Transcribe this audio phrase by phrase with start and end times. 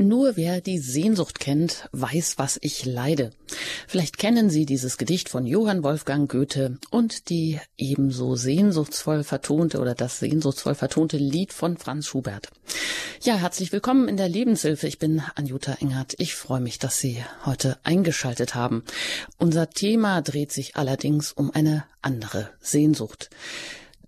[0.00, 3.32] Nur wer die Sehnsucht kennt, weiß, was ich leide.
[3.86, 9.94] Vielleicht kennen Sie dieses Gedicht von Johann Wolfgang Goethe und die ebenso sehnsuchtsvoll vertonte oder
[9.94, 12.48] das sehnsuchtsvoll vertonte Lied von Franz Schubert.
[13.20, 14.86] Ja, herzlich willkommen in der Lebenshilfe.
[14.86, 16.14] Ich bin Anjuta Engert.
[16.16, 18.84] Ich freue mich, dass Sie heute eingeschaltet haben.
[19.36, 23.28] Unser Thema dreht sich allerdings um eine andere Sehnsucht.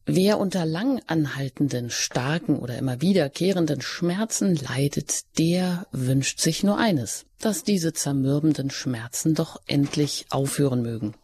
[0.05, 7.25] Wer unter lang anhaltenden, starken oder immer wiederkehrenden Schmerzen leidet, der wünscht sich nur eines,
[7.39, 11.15] dass diese zermürbenden Schmerzen doch endlich aufhören mögen.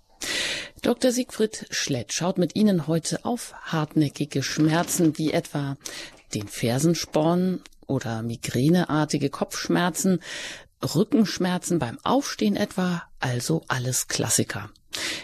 [0.80, 1.10] Dr.
[1.10, 5.76] Siegfried Schlett schaut mit Ihnen heute auf hartnäckige Schmerzen wie etwa
[6.34, 10.20] den Fersensporn oder migräneartige Kopfschmerzen,
[10.94, 14.70] Rückenschmerzen beim Aufstehen etwa, also alles Klassiker.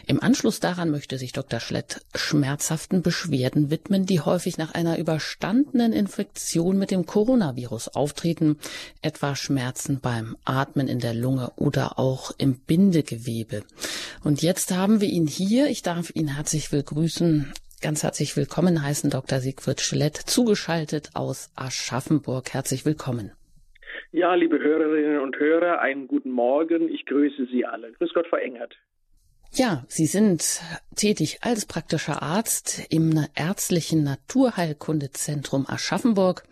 [0.06, 1.60] Im Anschluss daran möchte sich Dr.
[1.60, 8.59] Schlett schmerzhaften Beschwerden widmen, die häufig nach einer überstandenen Infektion mit dem Coronavirus auftreten,
[9.00, 13.62] etwa Schmerzen beim Atmen in der Lunge oder auch im Bindegewebe.
[14.23, 15.68] Und jetzt haben wir ihn hier.
[15.68, 17.52] Ich darf ihn herzlich begrüßen.
[17.80, 19.40] Ganz herzlich willkommen heißen Dr.
[19.40, 22.52] Siegfried Schlett, zugeschaltet aus Aschaffenburg.
[22.52, 23.32] Herzlich willkommen.
[24.12, 26.88] Ja, liebe Hörerinnen und Hörer, einen guten Morgen.
[26.88, 27.93] Ich grüße Sie alle.
[27.93, 28.74] Grüß Gott, Frau Engert.
[29.57, 30.63] Ja, Sie sind
[30.97, 36.45] tätig als praktischer Arzt im ärztlichen Naturheilkundezentrum Aschaffenburg.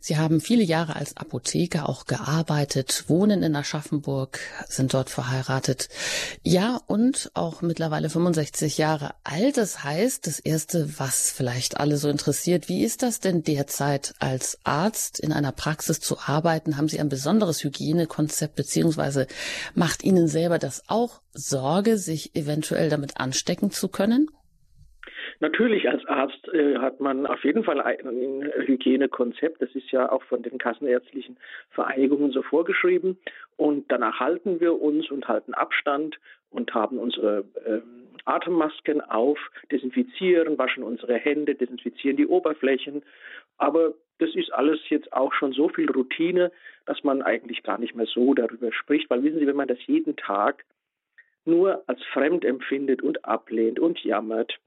[0.00, 5.88] Sie haben viele Jahre als Apotheker auch gearbeitet, wohnen in Aschaffenburg, sind dort verheiratet.
[6.42, 9.56] Ja, und auch mittlerweile 65 Jahre alt.
[9.56, 14.58] Das heißt, das Erste, was vielleicht alle so interessiert, wie ist das denn derzeit als
[14.64, 16.76] Arzt in einer Praxis zu arbeiten?
[16.76, 19.26] Haben Sie ein besonderes Hygienekonzept beziehungsweise
[19.74, 24.28] macht Ihnen selber das auch Sorge, sich eventuell damit anstecken zu können?
[25.40, 29.60] Natürlich als Arzt äh, hat man auf jeden Fall ein Hygienekonzept.
[29.62, 31.36] Das ist ja auch von den kassenärztlichen
[31.70, 33.18] Vereinigungen so vorgeschrieben.
[33.56, 36.18] Und danach halten wir uns und halten Abstand
[36.50, 37.80] und haben unsere äh,
[38.24, 39.38] Atemmasken auf,
[39.72, 43.02] desinfizieren, waschen unsere Hände, desinfizieren die Oberflächen.
[43.56, 46.52] Aber das ist alles jetzt auch schon so viel Routine,
[46.86, 49.08] dass man eigentlich gar nicht mehr so darüber spricht.
[49.10, 50.64] Weil wissen Sie, wenn man das jeden Tag
[51.44, 54.58] nur als fremd empfindet und ablehnt und jammert,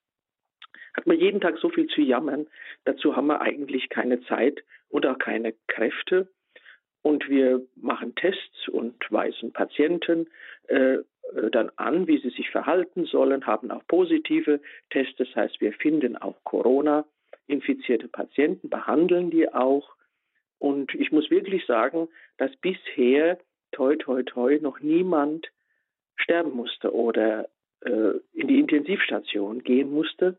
[0.93, 2.47] hat man jeden Tag so viel zu jammern.
[2.85, 6.27] Dazu haben wir eigentlich keine Zeit und auch keine Kräfte.
[7.01, 10.27] Und wir machen Tests und weisen Patienten
[10.67, 10.99] äh,
[11.51, 15.15] dann an, wie sie sich verhalten sollen, haben auch positive Tests.
[15.17, 19.95] Das heißt, wir finden auch Corona-infizierte Patienten, behandeln die auch.
[20.59, 23.39] Und ich muss wirklich sagen, dass bisher,
[23.71, 25.47] toi, toi, toi, noch niemand
[26.17, 27.49] sterben musste oder
[27.83, 30.37] äh, in die Intensivstation gehen musste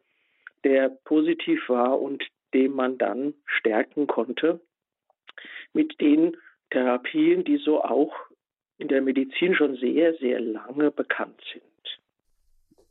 [0.65, 2.23] der positiv war und
[2.55, 4.61] den man dann stärken konnte
[5.73, 6.37] mit den
[6.71, 8.13] Therapien, die so auch
[8.79, 11.63] in der Medizin schon sehr, sehr lange bekannt sind.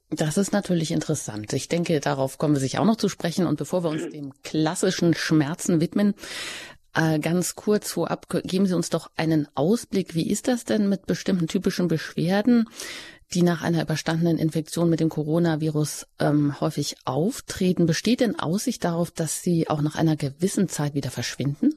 [0.10, 1.54] Das ist natürlich interessant.
[1.54, 3.46] Ich denke, darauf kommen wir sich auch noch zu sprechen.
[3.48, 6.16] Und bevor wir uns dem klassischen Schmerzen widmen,
[6.94, 10.14] äh, ganz kurz vorab, geben Sie uns doch einen Ausblick.
[10.14, 12.68] Wie ist das denn mit bestimmten typischen Beschwerden?
[13.34, 17.86] Die nach einer überstandenen Infektion mit dem Coronavirus ähm, häufig auftreten.
[17.86, 21.74] Besteht denn Aussicht darauf, dass sie auch nach einer gewissen Zeit wieder verschwinden?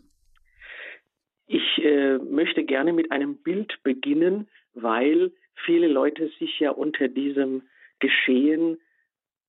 [1.46, 5.32] Ich äh, möchte gerne mit einem Bild beginnen, weil
[5.64, 7.62] viele Leute sich ja unter diesem
[8.00, 8.78] Geschehen,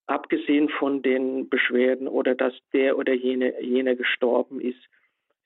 [0.08, 4.80] abgesehen von den Beschwerden oder dass der oder jene, jene gestorben ist,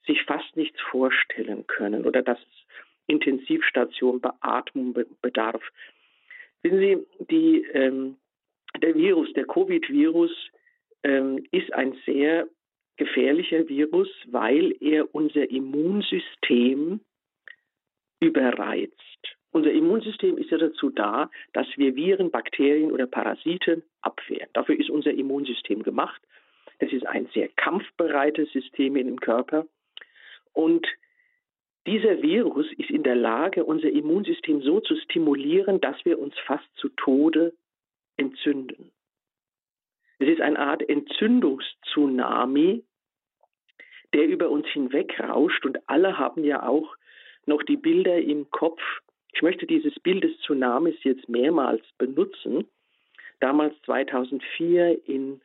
[0.06, 2.66] sich fast nichts vorstellen können oder dass es
[3.06, 5.62] Intensivstation, Beatmung bedarf.
[6.62, 8.16] Wissen Sie, die, ähm,
[8.82, 10.30] der Virus, der Covid-Virus
[11.02, 12.48] ähm, ist ein sehr
[12.96, 17.00] gefährlicher Virus, weil er unser Immunsystem
[18.20, 18.94] überreizt.
[19.52, 24.50] Unser Immunsystem ist ja dazu da, dass wir Viren, Bakterien oder Parasiten abwehren.
[24.52, 26.20] Dafür ist unser Immunsystem gemacht.
[26.78, 29.66] Es ist ein sehr kampfbereites System in dem Körper.
[30.52, 30.86] Und
[31.86, 36.68] dieser Virus ist in der Lage, unser Immunsystem so zu stimulieren, dass wir uns fast
[36.76, 37.54] zu Tode
[38.16, 38.92] entzünden.
[40.18, 42.84] Es ist eine Art Entzündungstsunami,
[44.12, 46.94] der über uns hinwegrauscht und alle haben ja auch
[47.46, 48.82] noch die Bilder im Kopf.
[49.32, 52.68] Ich möchte dieses Bild des Tsunamis jetzt mehrmals benutzen.
[53.38, 55.40] Damals 2004 in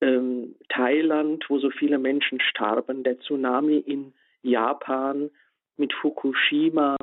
[0.00, 5.30] ähm, Thailand, wo so viele Menschen starben, der Tsunami in Japan,
[5.76, 6.96] mit Fukushima,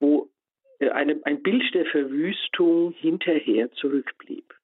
[0.00, 0.28] wo
[0.78, 4.54] äh, eine, ein Bild der Verwüstung hinterher zurückblieb.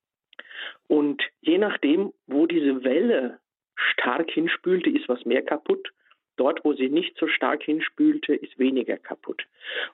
[0.87, 3.38] Und je nachdem, wo diese Welle
[3.75, 5.93] stark hinspülte, ist was mehr kaputt
[6.38, 9.44] Dort, wo sie nicht so stark hinspülte, ist weniger kaputt.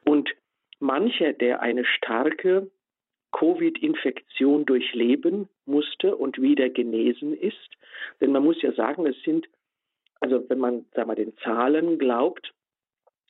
[0.04, 0.30] Und
[0.78, 2.70] mancher, der eine starke
[3.32, 7.70] Covid-Infektion durchleben musste und wieder genesen ist,
[8.20, 9.48] denn man muss ja sagen, es sind,
[10.20, 12.52] also wenn man sagen wir, den Zahlen glaubt,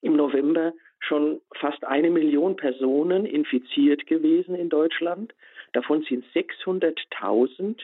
[0.04, 5.34] im November schon fast eine Million Personen infiziert gewesen in Deutschland.
[5.72, 7.80] Davon sind 600.000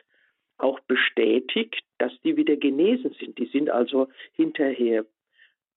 [0.59, 3.39] auch bestätigt, dass die wieder genesen sind.
[3.39, 5.07] Die sind also hinterher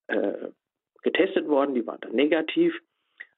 [0.08, 0.50] äh,
[1.02, 2.74] getestet worden, die waren dann negativ,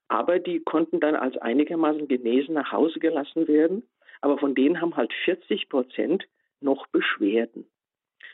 [0.08, 3.82] aber die konnten dann als einigermaßen genesen nach Hause gelassen werden.
[4.20, 6.26] Aber von denen haben halt 40 Prozent
[6.60, 7.66] noch Beschwerden.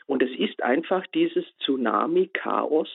[0.05, 2.89] Und es ist einfach dieses Tsunami-Chaos,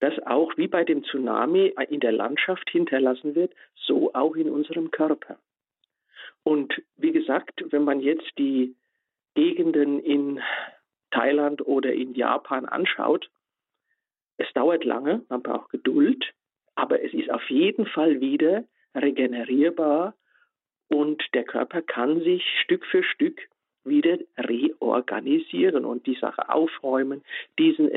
[0.00, 4.90] das auch wie bei dem Tsunami in der Landschaft hinterlassen wird, so auch in unserem
[4.90, 5.38] Körper.
[6.44, 8.74] Und wie gesagt, wenn man jetzt die
[9.34, 10.40] Gegenden in
[11.10, 13.28] Thailand oder in Japan anschaut,
[14.36, 16.32] es dauert lange, man braucht Geduld,
[16.74, 18.64] aber es ist auf jeden Fall wieder
[18.94, 20.14] regenerierbar
[20.88, 23.40] und der Körper kann sich Stück für Stück
[23.84, 27.22] wieder reorganisieren und die Sache aufräumen,
[27.58, 27.90] diesen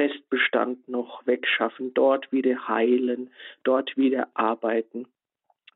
[0.00, 3.30] Entzündungsrestbestand noch wegschaffen, dort wieder heilen,
[3.62, 5.06] dort wieder arbeiten.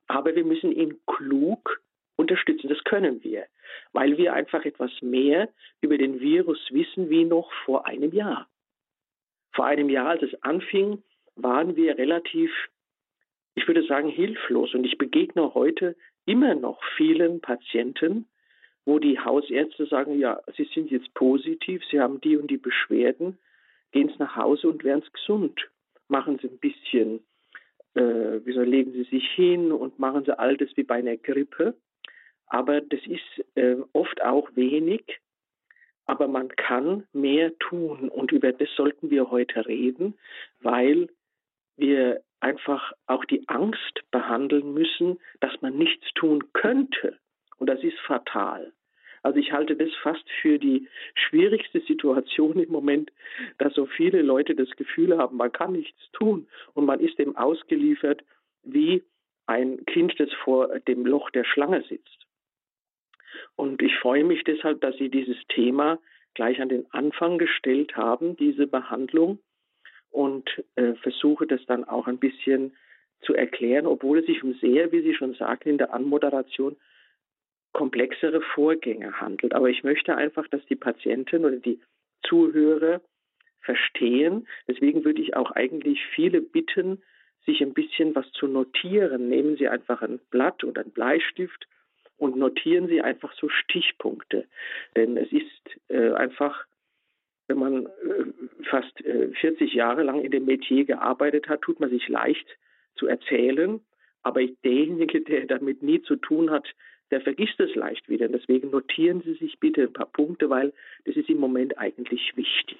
[0.06, 1.80] Aber wir müssen ihn klug
[2.16, 2.68] unterstützen.
[2.68, 3.46] Das können wir,
[3.92, 5.48] weil wir einfach etwas mehr
[5.80, 8.48] über den Virus wissen wie noch vor einem Jahr.
[9.52, 11.02] Vor einem Jahr, als es anfing,
[11.36, 12.50] waren wir relativ,
[13.54, 14.74] ich würde sagen, hilflos.
[14.74, 18.28] Und ich begegne heute immer noch vielen Patienten,
[18.84, 23.38] wo die Hausärzte sagen, ja, sie sind jetzt positiv, sie haben die und die Beschwerden,
[23.92, 25.68] gehen Sie nach Hause und werden gesund.
[26.08, 27.20] Machen Sie ein bisschen,
[27.94, 31.74] äh, wieso legen Sie sich hin und machen Sie all das wie bei einer Grippe.
[32.46, 35.20] Aber das ist äh, oft auch wenig,
[36.06, 40.14] aber man kann mehr tun und über das sollten wir heute reden,
[40.60, 41.08] weil
[41.76, 47.18] wir einfach auch die Angst behandeln müssen, dass man nichts tun könnte.
[47.58, 48.72] Und das ist fatal.
[49.22, 53.10] Also ich halte das fast für die schwierigste Situation im Moment,
[53.58, 57.36] dass so viele Leute das Gefühl haben, man kann nichts tun und man ist dem
[57.36, 58.22] ausgeliefert
[58.62, 59.02] wie
[59.46, 62.26] ein Kind, das vor dem Loch der Schlange sitzt.
[63.56, 65.98] Und ich freue mich deshalb, dass Sie dieses Thema
[66.34, 69.38] gleich an den Anfang gestellt haben, diese Behandlung,
[70.10, 72.76] und äh, versuche das dann auch ein bisschen
[73.20, 76.76] zu erklären, obwohl es sich um sehr, wie Sie schon sagten, in der Anmoderation
[77.72, 79.54] komplexere Vorgänge handelt.
[79.54, 81.80] Aber ich möchte einfach, dass die Patienten oder die
[82.26, 83.00] Zuhörer
[83.60, 84.46] verstehen.
[84.66, 87.02] Deswegen würde ich auch eigentlich viele bitten,
[87.46, 89.28] sich ein bisschen was zu notieren.
[89.28, 91.66] Nehmen Sie einfach ein Blatt oder einen Bleistift
[92.16, 94.46] und notieren Sie einfach so Stichpunkte.
[94.96, 96.64] Denn es ist äh, einfach,
[97.46, 101.90] wenn man äh, fast äh, 40 Jahre lang in dem Metier gearbeitet hat, tut man
[101.90, 102.46] sich leicht
[102.96, 103.80] zu erzählen.
[104.22, 106.68] Aber derjenige, der damit nie zu tun hat,
[107.10, 108.28] der vergisst es leicht wieder.
[108.28, 110.72] Deswegen notieren Sie sich bitte ein paar Punkte, weil
[111.04, 112.78] das ist im Moment eigentlich wichtig.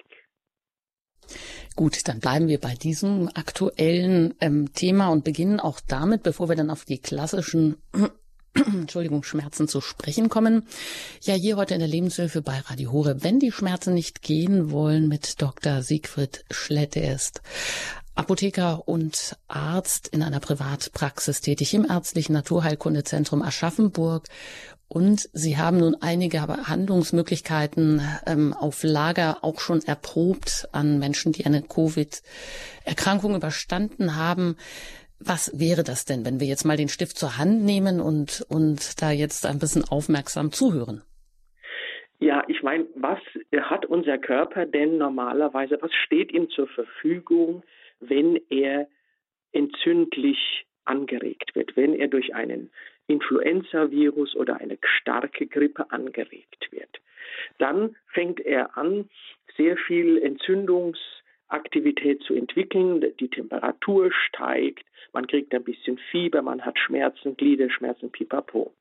[1.75, 6.55] Gut, dann bleiben wir bei diesem aktuellen ähm, Thema und beginnen auch damit, bevor wir
[6.55, 7.77] dann auf die klassischen
[8.53, 10.65] Entschuldigung, Schmerzen zu sprechen kommen.
[11.21, 13.23] Ja, hier heute in der Lebenshilfe bei Radio Hore.
[13.23, 15.81] Wenn die Schmerzen nicht gehen wollen mit Dr.
[15.81, 16.97] Siegfried Schlett.
[16.97, 17.41] Er ist
[18.19, 24.25] Apotheker und Arzt in einer Privatpraxis tätig im ärztlichen Naturheilkundezentrum Aschaffenburg.
[24.89, 31.45] Und Sie haben nun einige Behandlungsmöglichkeiten ähm, auf Lager auch schon erprobt an Menschen, die
[31.45, 34.57] eine Covid-Erkrankung überstanden haben.
[35.21, 39.01] Was wäre das denn, wenn wir jetzt mal den Stift zur Hand nehmen und, und
[39.01, 41.03] da jetzt ein bisschen aufmerksam zuhören?
[42.19, 43.19] Ja, ich meine, was
[43.61, 47.63] hat unser Körper denn normalerweise, was steht ihm zur Verfügung,
[47.99, 48.87] wenn er
[49.51, 52.71] entzündlich angeregt wird, wenn er durch einen
[53.07, 57.01] Influenza-Virus oder eine starke Grippe angeregt wird?
[57.57, 59.09] Dann fängt er an,
[59.57, 63.03] sehr viel Entzündungs- Aktivität zu entwickeln.
[63.19, 68.73] Die Temperatur steigt, man kriegt ein bisschen Fieber, man hat Schmerzen, Gliederschmerzen, pipapo.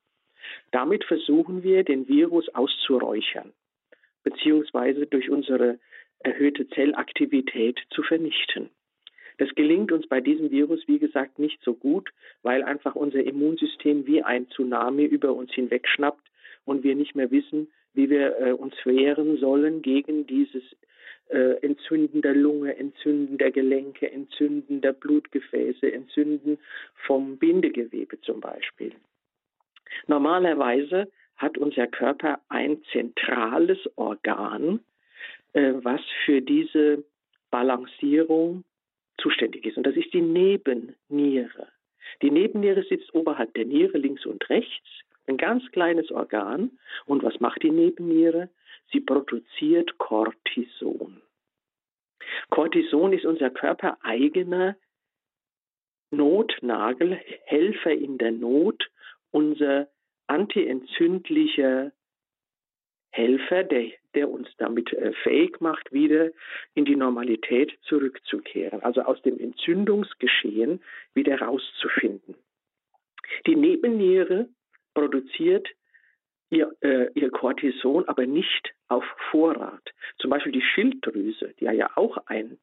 [0.71, 3.53] Damit versuchen wir, den Virus auszuräuchern,
[4.23, 5.79] beziehungsweise durch unsere
[6.21, 8.71] erhöhte Zellaktivität zu vernichten.
[9.39, 12.11] Das gelingt uns bei diesem Virus, wie gesagt, nicht so gut,
[12.43, 16.29] weil einfach unser Immunsystem wie ein Tsunami über uns hinwegschnappt
[16.65, 20.63] und wir nicht mehr wissen, wie wir äh, uns wehren sollen gegen dieses
[21.29, 26.59] äh, Entzünden der Lunge, Entzünden der Gelenke, Entzünden der Blutgefäße, Entzünden
[27.07, 28.93] vom Bindegewebe zum Beispiel.
[30.07, 34.81] Normalerweise hat unser Körper ein zentrales Organ,
[35.53, 37.05] äh, was für diese
[37.51, 38.65] Balancierung
[39.19, 39.77] zuständig ist.
[39.77, 41.69] Und das ist die Nebenniere.
[42.23, 44.87] Die Nebenniere sitzt oberhalb der Niere links und rechts,
[45.27, 46.79] ein ganz kleines Organ.
[47.05, 48.49] Und was macht die Nebenniere?
[48.91, 51.21] Sie produziert Cortison.
[52.51, 54.77] Cortison ist unser körpereigener
[56.11, 58.91] Notnagel, Helfer in der Not,
[59.31, 59.89] unser
[60.27, 61.93] antientzündlicher
[63.11, 66.31] Helfer, der, der uns damit äh, fähig macht, wieder
[66.75, 70.83] in die Normalität zurückzukehren, also aus dem Entzündungsgeschehen
[71.15, 72.35] wieder rauszufinden.
[73.47, 74.49] Die Nebenniere
[74.95, 75.69] produziert
[76.51, 79.93] ihr, äh, ihr Cortison aber nicht auf Vorrat.
[80.19, 82.59] Zum Beispiel die Schilddrüse, die ja auch ein,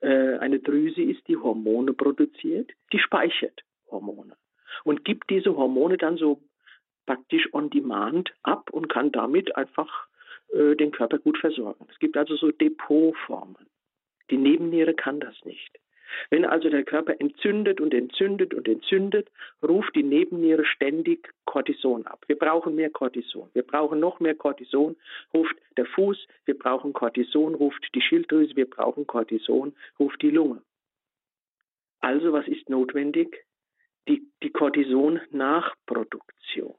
[0.00, 4.36] äh, eine Drüse ist, die Hormone produziert, die speichert Hormone
[4.84, 6.40] und gibt diese Hormone dann so
[7.10, 10.06] praktisch on demand ab und kann damit einfach
[10.52, 11.88] äh, den Körper gut versorgen.
[11.90, 13.66] Es gibt also so Depotformen.
[14.30, 15.80] Die Nebenniere kann das nicht.
[16.30, 19.28] Wenn also der Körper entzündet und entzündet und entzündet,
[19.60, 22.22] ruft die Nebenniere ständig Cortison ab.
[22.28, 23.50] Wir brauchen mehr Cortison.
[23.54, 24.94] Wir brauchen noch mehr Cortison,
[25.34, 26.28] ruft der Fuß.
[26.44, 28.54] Wir brauchen Cortison, ruft die Schilddrüse.
[28.54, 30.62] Wir brauchen Cortison, ruft die Lunge.
[31.98, 33.44] Also was ist notwendig?
[34.06, 36.76] Die, die Cortison-Nachproduktion.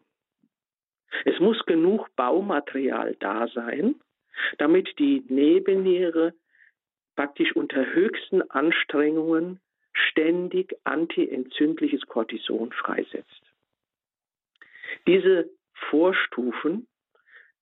[1.25, 3.95] Es muss genug Baumaterial da sein,
[4.57, 6.33] damit die Nebenniere
[7.15, 9.59] praktisch unter höchsten Anstrengungen
[9.93, 13.41] ständig antientzündliches Cortison freisetzt.
[15.07, 15.49] Diese
[15.89, 16.87] Vorstufen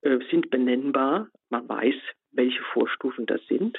[0.01, 1.29] äh, sind benennbar.
[1.49, 1.95] Man weiß,
[2.31, 3.77] welche Vorstufen das sind.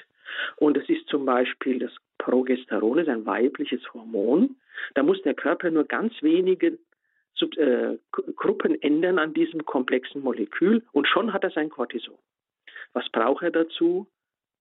[0.57, 4.57] Und es ist zum Beispiel das Progesteron, ist ein weibliches Hormon.
[4.95, 6.79] Da muss der Körper nur ganz wenige
[7.35, 7.99] Sub äh,
[8.37, 12.19] Gruppen ändern an diesem komplexen Molekül und schon hat er sein Cortison.
[12.93, 14.07] Was braucht er dazu?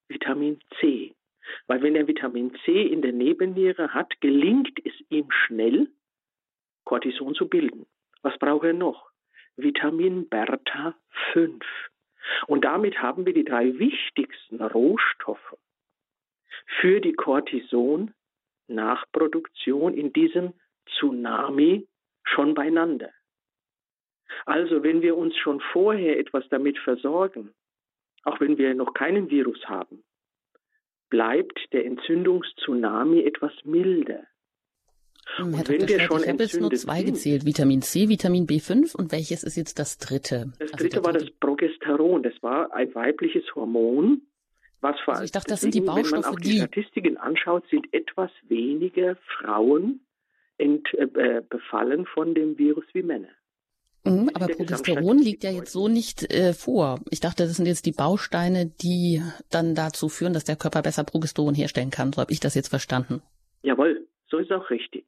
[0.08, 1.14] Vitamin C.
[1.68, 5.90] Weil wenn er Vitamin C in der Nebenniere hat, gelingt es ihm schnell,
[6.84, 7.86] Cortison zu bilden.
[8.22, 9.10] Was braucht er noch?
[9.56, 10.96] Vitamin Bertha
[11.34, 11.66] 5.
[12.48, 15.58] Und damit haben wir die drei wichtigsten Rohstoffe
[16.80, 20.54] für die Cortison-Nachproduktion in diesem
[20.88, 21.88] Tsunami
[22.34, 23.10] schon beieinander.
[24.46, 27.54] Also wenn wir uns schon vorher etwas damit versorgen,
[28.24, 30.04] auch wenn wir noch keinen Virus haben,
[31.10, 34.24] bleibt der Entzündungstsunami etwas milder.
[35.36, 35.88] Hm, Herr Dr.
[35.88, 39.80] Schwert, ich habe jetzt nur zwei gezählt, Vitamin C, Vitamin B5 und welches ist jetzt
[39.80, 40.52] das dritte?
[40.60, 44.22] Das also dritte also war das Progesteron, das war ein weibliches Hormon,
[44.82, 46.58] was vor allem, also ich dachte, das sind die Baustoffe, wenn man auch die, die
[46.58, 50.02] Statistiken anschaut, sind etwas weniger Frauen
[50.60, 53.30] ent, äh, befallen von dem Virus wie Männer.
[54.06, 57.00] Mhm, aber Progesteron liegt ja jetzt so nicht äh, vor.
[57.12, 61.04] Ich dachte, das sind jetzt die Bausteine, die dann dazu führen, dass der Körper besser
[61.04, 62.14] Progesteron herstellen kann.
[62.14, 63.22] So habe ich das jetzt verstanden.
[63.62, 65.06] Jawohl, so ist auch richtig.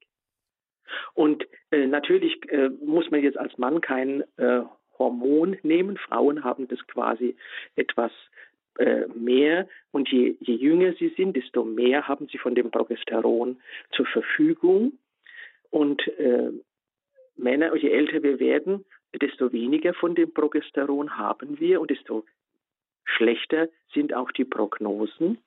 [1.13, 4.61] Und äh, natürlich äh, muss man jetzt als Mann kein äh,
[4.99, 5.97] Hormon nehmen.
[5.97, 7.35] Frauen haben das quasi
[7.75, 8.11] etwas
[8.77, 13.61] äh, mehr und je, je jünger sie sind, desto mehr haben sie von dem Progesteron
[13.91, 14.93] zur Verfügung.
[15.71, 16.51] Und äh,
[17.35, 18.85] Männer, je älter wir werden,
[19.19, 22.25] desto weniger von dem Progesteron haben wir und desto
[23.03, 25.39] schlechter sind auch die Prognosen,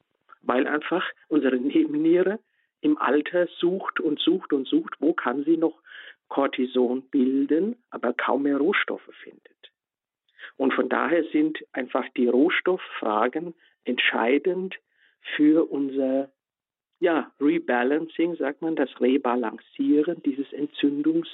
[0.43, 2.41] weil einfach unsere Nebenniere
[2.81, 5.81] im Alter sucht und sucht und sucht, wo kann sie noch
[6.29, 9.43] Cortison bilden, aber kaum mehr Rohstoffe findet.
[10.57, 13.55] Und von daher sind einfach die Rohstofffragen
[13.85, 14.77] entscheidend
[15.37, 16.31] für unser
[17.05, 21.29] ja, Rebalancing, sagt man, das Rebalancieren dieses Entzündungs,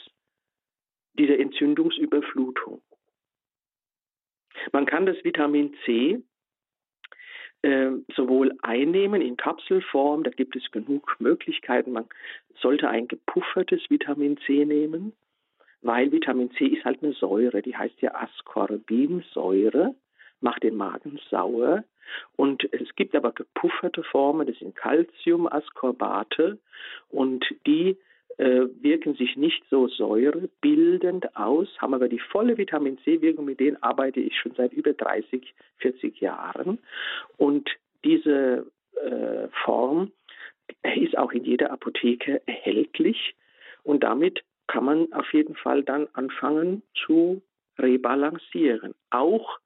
[1.14, 2.82] dieser Entzündungsüberflutung.
[4.72, 6.20] Man kann das Vitamin C
[7.62, 11.92] äh, sowohl einnehmen in Kapselform, da gibt es genug Möglichkeiten.
[11.92, 12.06] Man
[12.60, 15.12] sollte ein gepuffertes Vitamin C nehmen,
[15.82, 19.94] weil Vitamin C ist halt eine Säure, die heißt ja Ascorbinsäure,
[20.40, 21.84] macht den Magen sauer
[22.36, 26.58] und es gibt aber gepufferte Formen, das sind Calciumaskorbate
[27.08, 27.96] und die
[28.38, 33.82] äh, wirken sich nicht so säurebildend aus, haben aber die volle Vitamin C-Wirkung, mit denen
[33.82, 36.78] arbeite ich schon seit über 30, 40 Jahren.
[37.36, 37.68] Und
[38.04, 38.66] diese
[38.96, 40.12] äh, Form
[40.96, 43.34] ist auch in jeder Apotheke erhältlich
[43.82, 47.42] und damit kann man auf jeden Fall dann anfangen zu
[47.78, 48.94] rebalancieren.
[49.10, 49.58] Auch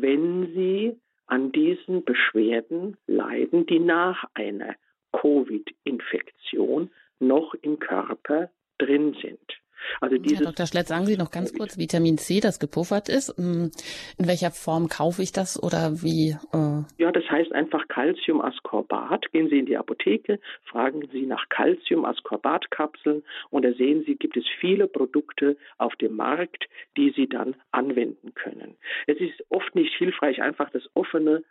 [0.00, 4.76] wenn Sie an diesen Beschwerden leiden, die nach einer
[5.12, 9.60] Covid-Infektion noch im Körper drin sind.
[10.00, 10.66] Also dieses, Herr Dr.
[10.66, 13.36] Schlett, sagen Sie noch ganz kurz, Vitamin C, das gepuffert ist.
[13.36, 13.70] Hm,
[14.18, 16.36] in welcher Form kaufe ich das oder wie?
[16.52, 16.82] Äh?
[16.98, 19.32] Ja, das heißt einfach Calciumascorbat.
[19.32, 24.44] Gehen Sie in die Apotheke, fragen Sie nach Calciumascorbatkapseln und da sehen Sie, gibt es
[24.60, 26.66] viele Produkte auf dem Markt,
[26.96, 28.76] die Sie dann anwenden können.
[29.06, 31.42] Es ist oft nicht hilfreich, einfach das offene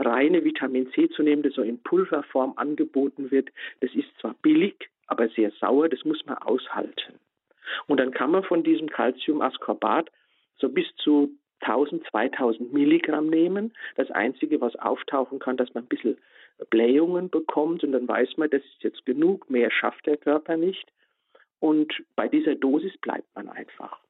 [0.00, 3.50] reine Vitamin C zu nehmen, das so in Pulverform angeboten wird.
[3.80, 7.18] Das ist zwar billig, aber sehr sauer, das muss man aushalten.
[7.86, 10.10] Und dann kann man von diesem Calciumascorbat
[10.58, 13.72] so bis zu 1000, 2000 Milligramm nehmen.
[13.96, 16.18] Das Einzige, was auftauchen kann, dass man ein bisschen
[16.70, 20.90] Blähungen bekommt und dann weiß man, das ist jetzt genug, mehr schafft der Körper nicht.
[21.58, 24.00] Und bei dieser Dosis bleibt man einfach.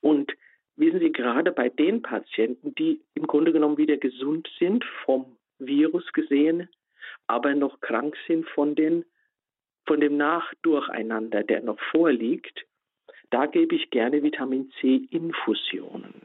[0.00, 0.32] Und
[0.76, 6.12] wissen Sie, gerade bei den Patienten, die im Grunde genommen wieder gesund sind, vom Virus
[6.12, 6.68] gesehen,
[7.26, 9.04] aber noch krank sind von den
[9.88, 12.66] von dem Nachdurcheinander, der noch vorliegt,
[13.30, 16.22] da gebe ich gerne Vitamin C Infusionen.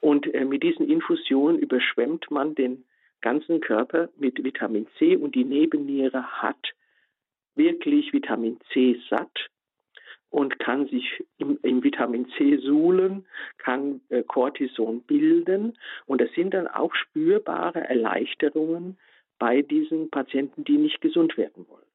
[0.00, 2.84] Und äh, mit diesen Infusionen überschwemmt man den
[3.22, 6.74] ganzen Körper mit Vitamin C und die Nebenniere hat
[7.54, 9.48] wirklich Vitamin C satt
[10.28, 13.24] und kann sich im, im Vitamin C suhlen,
[13.56, 18.98] kann äh, Cortison bilden und das sind dann auch spürbare Erleichterungen
[19.38, 21.85] bei diesen Patienten, die nicht gesund werden wollen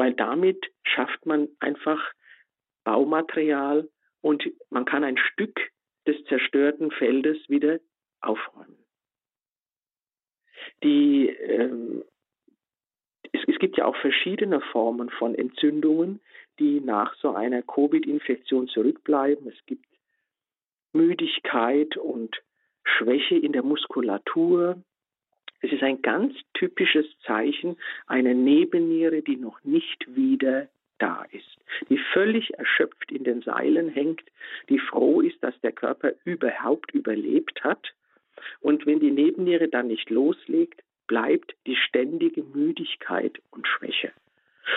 [0.00, 2.00] weil damit schafft man einfach
[2.84, 3.86] Baumaterial
[4.22, 5.60] und man kann ein Stück
[6.06, 7.80] des zerstörten Feldes wieder
[8.22, 8.78] aufräumen.
[10.82, 12.02] Die, ähm,
[13.32, 16.22] es, es gibt ja auch verschiedene Formen von Entzündungen,
[16.58, 19.48] die nach so einer Covid-Infektion zurückbleiben.
[19.48, 19.84] Es gibt
[20.94, 22.42] Müdigkeit und
[22.84, 24.82] Schwäche in der Muskulatur.
[25.60, 27.76] Es ist ein ganz typisches Zeichen
[28.06, 34.22] einer Nebenniere, die noch nicht wieder da ist, die völlig erschöpft in den Seilen hängt,
[34.68, 37.92] die froh ist, dass der Körper überhaupt überlebt hat.
[38.60, 44.12] Und wenn die Nebenniere dann nicht loslegt, bleibt die ständige Müdigkeit und Schwäche.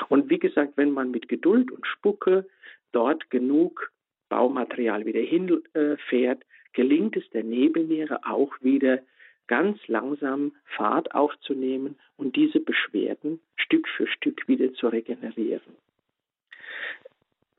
[0.09, 2.47] Und wie gesagt, wenn man mit Geduld und Spucke
[2.91, 3.91] dort genug
[4.29, 6.43] Baumaterial wieder hinfährt,
[6.73, 8.99] gelingt es der Nebenniere auch wieder
[9.47, 15.75] ganz langsam Fahrt aufzunehmen und diese Beschwerden Stück für Stück wieder zu regenerieren.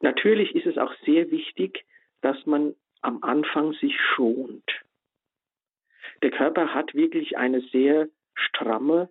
[0.01, 1.85] Natürlich ist es auch sehr wichtig,
[2.21, 4.65] dass man am Anfang sich schont.
[6.23, 9.11] Der Körper hat wirklich eine sehr stramme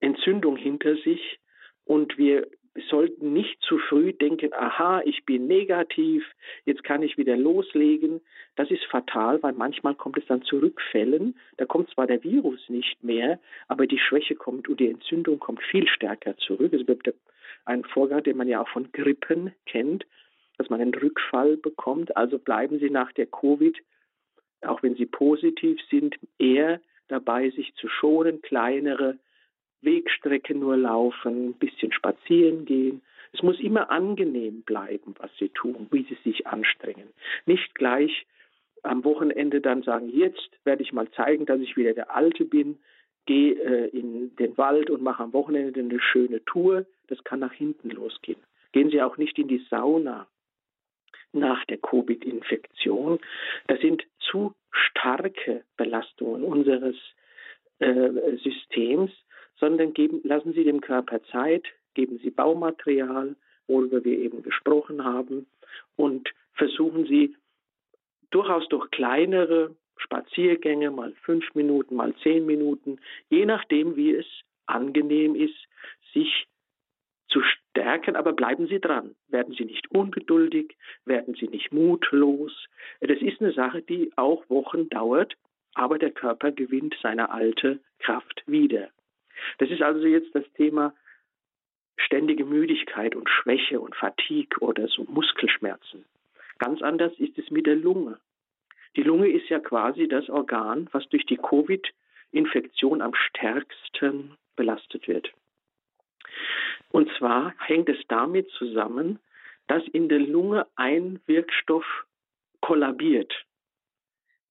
[0.00, 1.38] Entzündung hinter sich
[1.84, 2.48] und wir
[2.88, 6.24] sollten nicht zu früh denken, aha, ich bin negativ,
[6.64, 8.20] jetzt kann ich wieder loslegen.
[8.56, 11.36] Das ist fatal, weil manchmal kommt es dann zu Rückfällen.
[11.56, 15.62] Da kommt zwar der Virus nicht mehr, aber die Schwäche kommt und die Entzündung kommt
[15.62, 16.72] viel stärker zurück.
[16.72, 17.14] Es wird
[17.64, 20.06] ein Vorgang, den man ja auch von Grippen kennt,
[20.58, 22.16] dass man einen Rückfall bekommt.
[22.16, 23.76] Also bleiben Sie nach der Covid,
[24.62, 29.18] auch wenn Sie positiv sind, eher dabei, sich zu schonen, kleinere
[29.86, 33.00] Wegstrecke nur laufen, ein bisschen spazieren gehen.
[33.32, 37.08] Es muss immer angenehm bleiben, was sie tun, wie sie sich anstrengen.
[37.46, 38.26] Nicht gleich
[38.82, 42.78] am Wochenende dann sagen, jetzt werde ich mal zeigen, dass ich wieder der Alte bin,
[43.26, 46.86] gehe äh, in den Wald und mache am Wochenende eine schöne Tour.
[47.08, 48.38] Das kann nach hinten losgehen.
[48.72, 50.26] Gehen Sie auch nicht in die Sauna
[51.32, 53.18] nach der Covid-Infektion.
[53.66, 56.96] Das sind zu starke Belastungen unseres
[57.78, 59.10] äh, Systems
[59.58, 61.64] sondern geben, lassen Sie dem Körper Zeit,
[61.94, 65.46] geben Sie Baumaterial, worüber wir eben gesprochen haben,
[65.96, 67.36] und versuchen Sie
[68.30, 72.98] durchaus durch kleinere Spaziergänge, mal fünf Minuten, mal zehn Minuten,
[73.30, 74.26] je nachdem, wie es
[74.66, 75.56] angenehm ist,
[76.12, 76.46] sich
[77.28, 79.14] zu stärken, aber bleiben Sie dran.
[79.28, 82.52] Werden Sie nicht ungeduldig, werden Sie nicht mutlos.
[83.00, 85.34] Das ist eine Sache, die auch Wochen dauert,
[85.74, 88.90] aber der Körper gewinnt seine alte Kraft wieder.
[89.58, 90.94] Das ist also jetzt das Thema
[91.96, 96.04] ständige Müdigkeit und Schwäche und Fatigue oder so Muskelschmerzen.
[96.58, 98.18] Ganz anders ist es mit der Lunge.
[98.96, 105.30] Die Lunge ist ja quasi das Organ, was durch die Covid-Infektion am stärksten belastet wird.
[106.90, 109.18] Und zwar hängt es damit zusammen,
[109.66, 111.84] dass in der Lunge ein Wirkstoff
[112.60, 113.34] kollabiert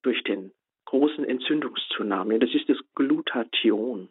[0.04, 0.52] durch den
[0.86, 2.38] großen Entzündungszunahme.
[2.40, 4.10] Das ist das Glutathion.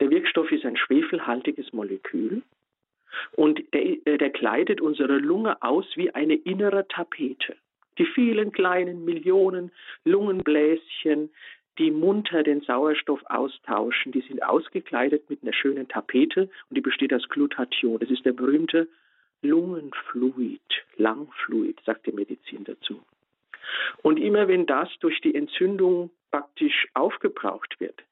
[0.00, 2.42] Der Wirkstoff ist ein schwefelhaltiges Molekül
[3.32, 7.56] und der, äh, der kleidet unsere Lunge aus wie eine innere Tapete.
[7.98, 9.70] Die vielen kleinen Millionen
[10.04, 11.30] Lungenbläschen,
[11.78, 17.12] die munter den Sauerstoff austauschen, die sind ausgekleidet mit einer schönen Tapete und die besteht
[17.12, 17.98] aus Glutathion.
[17.98, 18.88] Das ist der berühmte
[19.42, 20.60] Lungenfluid,
[20.96, 23.02] Langfluid, sagt die Medizin dazu.
[24.02, 28.02] Und immer wenn das durch die Entzündung praktisch aufgebraucht wird,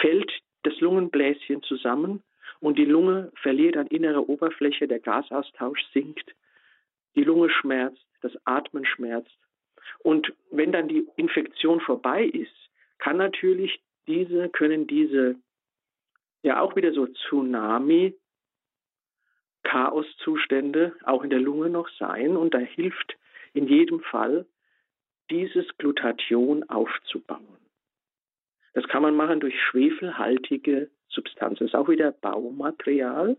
[0.00, 0.32] fällt
[0.68, 2.22] das Lungenbläschen zusammen
[2.60, 6.34] und die Lunge verliert an innerer Oberfläche, der Gasaustausch sinkt,
[7.14, 9.38] die Lunge schmerzt, das Atmen schmerzt.
[10.00, 12.54] Und wenn dann die Infektion vorbei ist,
[12.98, 15.36] kann natürlich diese, können diese
[16.42, 18.14] ja auch wieder so Tsunami
[19.62, 23.16] Chaoszustände auch in der Lunge noch sein und da hilft
[23.52, 24.46] in jedem Fall
[25.30, 27.67] dieses Glutathion aufzubauen.
[28.78, 31.64] Das kann man machen durch schwefelhaltige Substanzen.
[31.64, 33.36] Das ist auch wieder Baumaterial.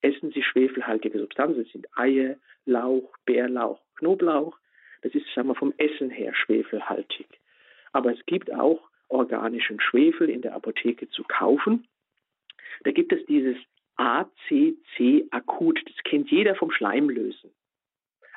[0.00, 1.64] Essen Sie schwefelhaltige Substanzen.
[1.64, 4.56] Das sind Eier, Lauch, Bärlauch, Knoblauch.
[5.02, 7.26] Das ist, sagen wir, vom Essen her schwefelhaltig.
[7.90, 11.88] Aber es gibt auch organischen Schwefel in der Apotheke zu kaufen.
[12.84, 13.56] Da gibt es dieses
[13.96, 15.80] ACC akut.
[15.84, 17.50] Das kennt jeder vom Schleimlösen.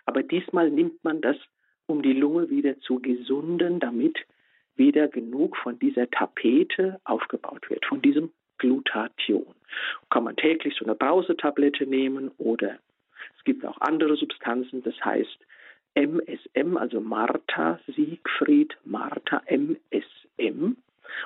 [0.08, 1.38] Aber diesmal nimmt man das,
[1.86, 4.18] um die Lunge wieder zu gesunden, damit
[4.76, 9.56] wieder genug von dieser Tapete aufgebaut wird, von diesem Glutathion.
[10.10, 12.80] Kann man täglich so eine Brausetablette nehmen oder
[13.38, 15.40] es gibt auch andere Substanzen, das heißt
[15.96, 20.78] MSM, also Martha Siegfried, Martha MSM.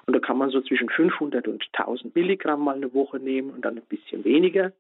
[0.06, 3.64] Und da kann man so zwischen 500 und 1000 Milligramm mal eine Woche nehmen und
[3.64, 4.74] dann ein bisschen weniger.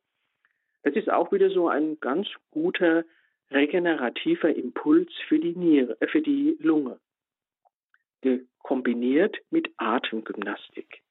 [0.83, 3.05] Das ist auch wieder so ein ganz guter
[3.51, 6.99] regenerativer Impuls für die Niere, äh, für die Lunge
[8.59, 11.01] kombiniert mit Atemgymnastik.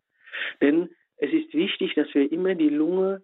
[0.61, 3.23] Denn es ist wichtig, dass wir immer die Lunge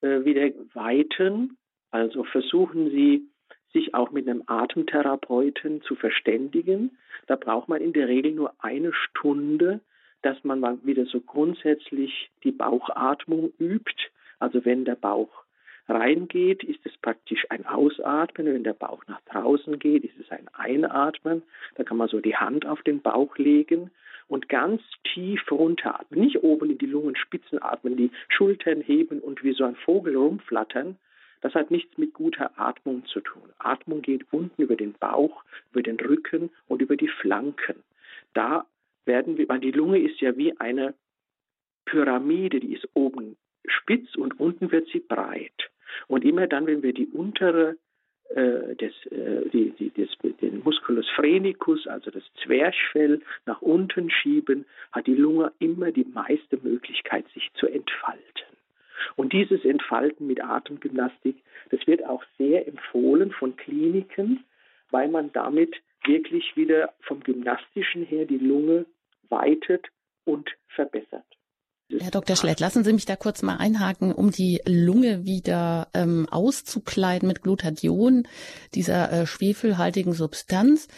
[0.00, 1.56] äh, wieder weiten,
[1.90, 3.28] also versuchen Sie,
[3.72, 6.98] sich auch mit einem Atemtherapeuten zu verständigen.
[7.26, 9.80] Da braucht man in der Regel nur eine Stunde,
[10.22, 14.10] dass man mal wieder so grundsätzlich die Bauchatmung übt.
[14.38, 15.44] Also wenn der Bauch
[15.90, 18.46] reingeht, ist es praktisch ein Ausatmen.
[18.46, 21.42] Wenn der Bauch nach draußen geht, ist es ein Einatmen.
[21.74, 23.90] Da kann man so die Hand auf den Bauch legen
[24.28, 26.20] und ganz tief runteratmen.
[26.20, 30.96] Nicht oben in die Lungenspitzen atmen, die Schultern heben und wie so ein Vogel rumflattern.
[31.40, 33.50] Das hat nichts mit guter Atmung zu tun.
[33.58, 37.82] Atmung geht unten über den Bauch, über den Rücken und über die Flanken.
[38.34, 38.66] Da
[39.06, 40.94] werden wir, weil die Lunge ist ja wie eine
[41.86, 45.70] Pyramide, die ist oben spitz und unten wird sie breit.
[46.08, 47.76] Und immer dann, wenn wir die untere
[48.30, 50.08] äh, des, äh, die, die, des,
[50.40, 56.58] den Musculus phrenicus, also das Zwerchfell, nach unten schieben, hat die Lunge immer die meiste
[56.62, 58.50] Möglichkeit, sich zu entfalten.
[59.16, 64.44] Und dieses Entfalten mit Atemgymnastik, das wird auch sehr empfohlen von Kliniken,
[64.90, 65.74] weil man damit
[66.04, 68.86] wirklich wieder vom Gymnastischen her die Lunge
[69.28, 69.88] weitet
[70.24, 71.26] und verbessert.
[71.98, 72.36] Herr Dr.
[72.36, 77.42] Schlett, lassen Sie mich da kurz mal einhaken, um die Lunge wieder ähm, auszukleiden mit
[77.42, 78.28] Glutathion,
[78.74, 80.88] dieser äh, schwefelhaltigen Substanz.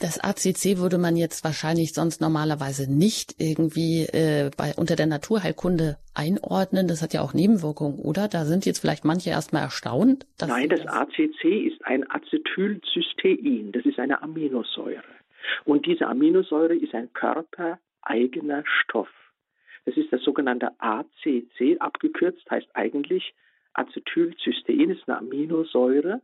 [0.00, 5.96] Das ACC würde man jetzt wahrscheinlich sonst normalerweise nicht irgendwie äh, bei, unter der Naturheilkunde
[6.14, 6.86] einordnen.
[6.86, 8.28] Das hat ja auch Nebenwirkungen, oder?
[8.28, 10.24] Da sind jetzt vielleicht manche erstmal erstaunt.
[10.40, 13.72] Nein, das, das ACC ist ein Acetylcystein.
[13.72, 15.02] Das ist eine Aminosäure.
[15.64, 19.08] Und diese Aminosäure ist ein körpereigener Stoff.
[19.88, 23.32] Das ist das sogenannte ACC, abgekürzt heißt eigentlich
[23.72, 26.20] Acetylcystein, ist eine Aminosäure.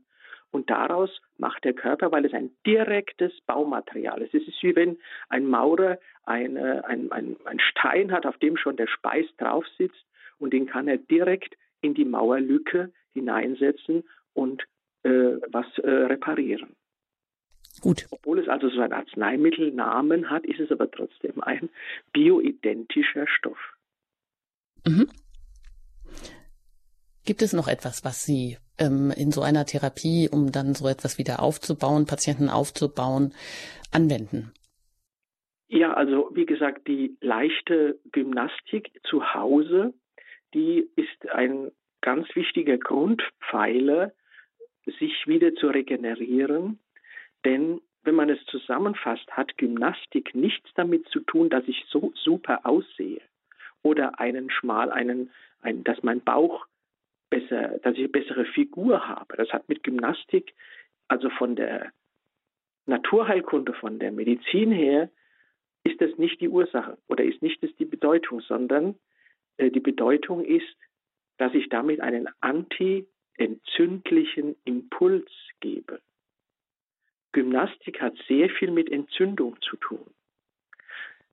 [0.51, 4.35] Und daraus macht der Körper, weil es ein direktes Baumaterial ist.
[4.35, 4.99] Es ist wie wenn
[5.31, 10.05] ein Maurer eine, ein, ein, ein Stein hat, auf dem schon der Speis drauf sitzt
[10.39, 14.63] und den kann er direkt in die Mauerlücke hineinsetzen und
[15.05, 16.77] äh, was äh, reparieren.
[17.85, 18.07] Gut.
[18.11, 21.69] Obwohl es also so einen Arzneimittelnamen hat, ist es aber trotzdem ein
[22.15, 23.59] bioidentischer Stoff.
[24.87, 25.07] Mhm.
[27.27, 31.19] Gibt es noch etwas, was Sie ähm, in so einer Therapie, um dann so etwas
[31.19, 33.35] wieder aufzubauen, Patienten aufzubauen,
[33.93, 34.55] anwenden?
[35.69, 39.93] Ja, also wie gesagt, die leichte Gymnastik zu Hause,
[40.55, 41.71] die ist ein
[42.01, 44.13] ganz wichtiger Grundpfeiler,
[44.87, 46.79] sich wieder zu regenerieren
[47.45, 52.67] denn wenn man es zusammenfasst, hat Gymnastik nichts damit zu tun, dass ich so super
[52.67, 53.23] aussehe
[53.83, 55.31] oder einen schmal, einen,
[55.63, 56.67] ein, dass mein Bauch
[57.31, 59.37] besser, dass ich eine bessere Figur habe.
[59.37, 60.55] Das hat mit Gymnastik,
[61.09, 61.93] also von der
[62.87, 65.11] Naturheilkunde, von der Medizin her,
[65.85, 68.97] ist das nicht die Ursache oder ist nicht das die Bedeutung, sondern
[69.57, 70.77] äh, die Bedeutung ist,
[71.39, 75.31] dass ich damit einen anti-entzündlichen Impuls
[75.61, 76.01] gebe.
[77.35, 80.07] Gymnastik hat sehr viel mit Entzündung zu tun.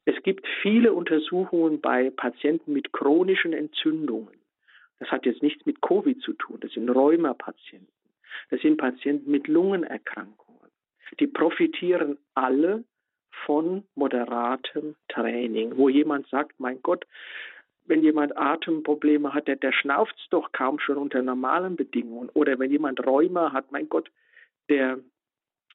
[0.04, 4.36] Es gibt viele Untersuchungen bei Patienten mit chronischen Entzündungen.
[5.00, 7.88] Das hat jetzt nichts mit Covid zu tun, das sind Rheumapatienten.
[8.50, 10.70] Das sind Patienten mit Lungenerkrankungen.
[11.20, 12.84] Die profitieren alle
[13.46, 17.06] von moderatem Training, wo jemand sagt, mein Gott,
[17.86, 22.30] wenn jemand Atemprobleme hat, der, der schnauft doch kaum schon unter normalen Bedingungen.
[22.30, 24.10] Oder wenn jemand Rheuma hat, mein Gott,
[24.70, 25.00] der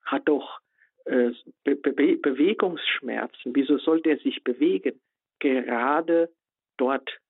[0.07, 0.61] hat doch
[1.05, 1.33] äh,
[1.65, 3.55] Be Be Bewegungsschmerzen.
[3.55, 5.01] Wieso sollte er sich bewegen?
[5.39, 6.33] Gerade
[6.79, 7.21] dort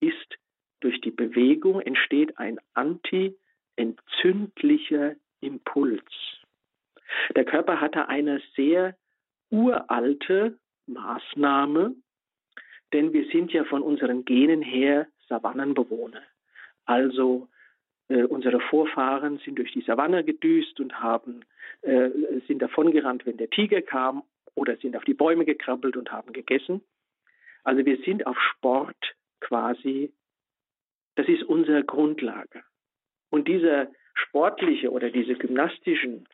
[0.00, 0.36] ist
[0.80, 6.02] durch die Bewegung entsteht ein anti-entzündlicher Impuls.
[7.36, 8.96] Der Körper hatte eine sehr
[9.50, 11.94] uralte Maßnahme,
[12.92, 16.22] denn wir sind ja von unseren Genen her Savannenbewohner.
[16.84, 17.48] Also
[18.12, 21.44] äh, unsere Vorfahren sind durch die Savanne gedüst und haben,
[21.80, 22.10] äh,
[22.46, 24.22] sind davongerannt, wenn der Tiger kam
[24.54, 26.82] oder sind auf die Bäume gekrabbelt und haben gegessen.
[27.64, 30.12] Also wir sind auf Sport quasi,
[31.14, 32.62] das ist unsere Grundlage.
[33.30, 36.28] Und diese sportliche oder diese gymnastischen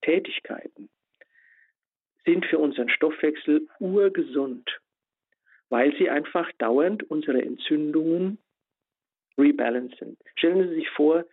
[0.00, 0.88] Tätigkeiten
[2.24, 4.80] sind für unseren Stoffwechsel urgesund,
[5.68, 8.38] weil sie einfach dauernd unsere Entzündungen
[9.38, 10.16] rebalancen.
[10.36, 11.24] Stellen Sie sich vor,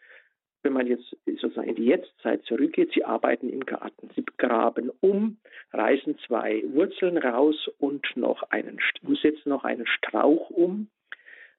[0.63, 5.37] wenn man jetzt sozusagen in die Jetztzeit zurückgeht, Sie arbeiten im Garten, Sie graben um,
[5.73, 8.79] reißen zwei Wurzeln raus und noch einen,
[9.21, 10.89] setzen noch einen Strauch um.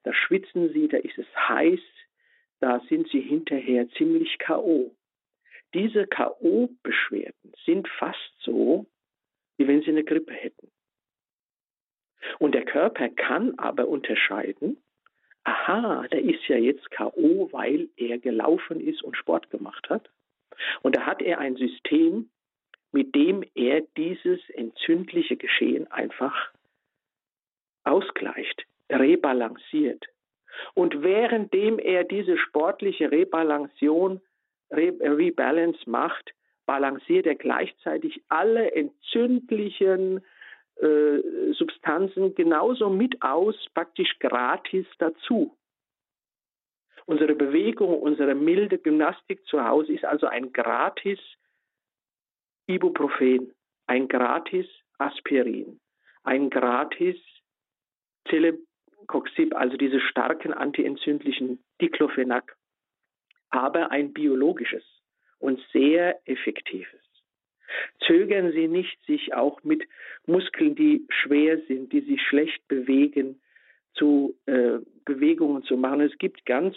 [0.03, 1.81] Da schwitzen Sie, da ist es heiß,
[2.61, 4.91] da sind Sie hinterher ziemlich K.O.
[5.75, 8.87] Diese K.O.-Beschwerden sind fast so,
[9.57, 10.71] wie wenn Sie eine Grippe hätten.
[12.39, 14.79] Und der Körper kann aber unterscheiden,
[15.47, 20.11] aha, der ist ja jetzt KO, weil er gelaufen ist und Sport gemacht hat.
[20.83, 22.31] Und da hat er ein System,
[22.93, 26.51] mit dem er dieses entzündliche Geschehen einfach
[27.85, 30.05] ausgleicht, rebalanciert.
[30.75, 34.21] Und währenddem er diese sportliche Rebalanciation,
[34.71, 36.33] Re Rebalance macht,
[36.65, 40.25] balanciert er gleichzeitig alle entzündlichen
[40.77, 45.57] äh, Substanzen genauso mit aus, praktisch gratis dazu.
[47.07, 51.21] Unsere Bewegung, unsere milde Gymnastik zu Hause ist also ein gratis
[52.67, 53.55] Ibuprofen,
[53.87, 54.67] ein gratis
[54.99, 55.81] Aspirin,
[56.25, 57.17] ein gratis
[58.29, 62.57] Celecoxib, also diese starken antientzündlichen Diclofenac,
[63.51, 64.85] aber ein biologisches
[65.39, 67.06] und sehr effektives.
[68.07, 69.85] Zögern Sie nicht, sich auch mit
[70.27, 73.41] Muskeln, die schwer sind, die sich schlecht bewegen,
[73.95, 76.01] zu äh, Bewegungen zu machen.
[76.01, 76.77] Es gibt ganz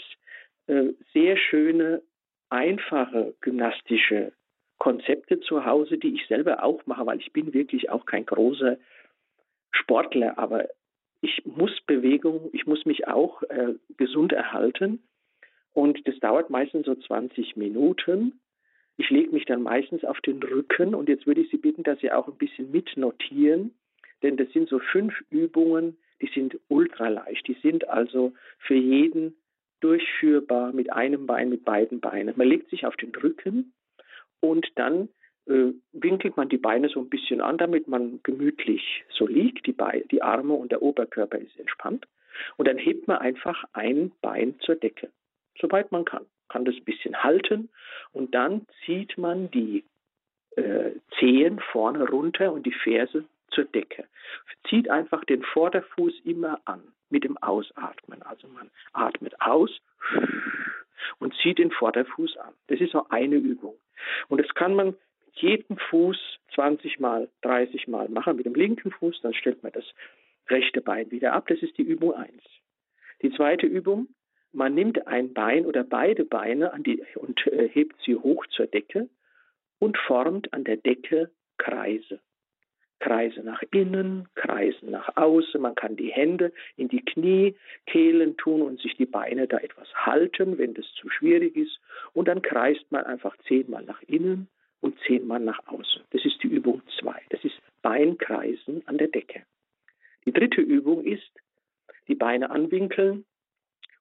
[0.67, 2.01] äh, sehr schöne,
[2.49, 4.31] einfache gymnastische
[4.79, 8.77] Konzepte zu Hause, die ich selber auch mache, weil ich bin wirklich auch kein großer
[9.71, 10.69] Sportler, aber
[11.21, 15.03] ich muss Bewegung, ich muss mich auch äh, gesund erhalten.
[15.73, 18.39] Und das dauert meistens so 20 Minuten.
[18.99, 21.97] Ich lege mich dann meistens auf den Rücken und jetzt würde ich Sie bitten, dass
[21.99, 23.73] Sie auch ein bisschen mitnotieren,
[24.21, 27.47] denn das sind so fünf Übungen, die sind ultra leicht.
[27.47, 29.37] Die sind also für jeden
[29.79, 32.33] durchführbar mit einem Bein, mit beiden Beinen.
[32.35, 33.71] Man legt sich auf den Rücken
[34.41, 35.07] und dann
[35.47, 39.65] äh, winkelt man die Beine so ein bisschen an, damit man gemütlich so liegt.
[39.65, 42.05] Die, Be die Arme und der Oberkörper ist entspannt.
[42.57, 45.09] Und dann hebt man einfach ein Bein zur Decke,
[45.57, 47.69] soweit man kann kann das ein bisschen halten
[48.11, 49.85] und dann zieht man die
[50.55, 54.05] äh, Zehen vorne runter und die Ferse zur Decke.
[54.69, 58.21] Zieht einfach den Vorderfuß immer an mit dem Ausatmen.
[58.23, 59.71] Also man atmet aus
[61.19, 62.53] und zieht den Vorderfuß an.
[62.67, 63.75] Das ist so eine Übung.
[64.27, 66.17] Und das kann man mit jedem Fuß
[66.55, 68.35] 20 mal, 30 mal machen.
[68.35, 69.85] Mit dem linken Fuß, dann stellt man das
[70.49, 71.47] rechte Bein wieder ab.
[71.47, 72.31] Das ist die Übung 1.
[73.21, 74.07] Die zweite Übung,
[74.51, 79.09] man nimmt ein Bein oder beide Beine die, und äh, hebt sie hoch zur Decke
[79.79, 82.19] und formt an der Decke Kreise.
[82.99, 85.61] Kreise nach innen, Kreise nach außen.
[85.61, 89.87] Man kann die Hände in die Knie, Kehlen tun und sich die Beine da etwas
[89.95, 91.79] halten, wenn das zu schwierig ist.
[92.13, 94.49] Und dann kreist man einfach zehnmal nach innen
[94.81, 96.01] und zehnmal nach außen.
[96.11, 97.21] Das ist die Übung zwei.
[97.29, 99.43] Das ist Beinkreisen an der Decke.
[100.25, 101.31] Die dritte Übung ist,
[102.09, 103.23] die Beine anwinkeln,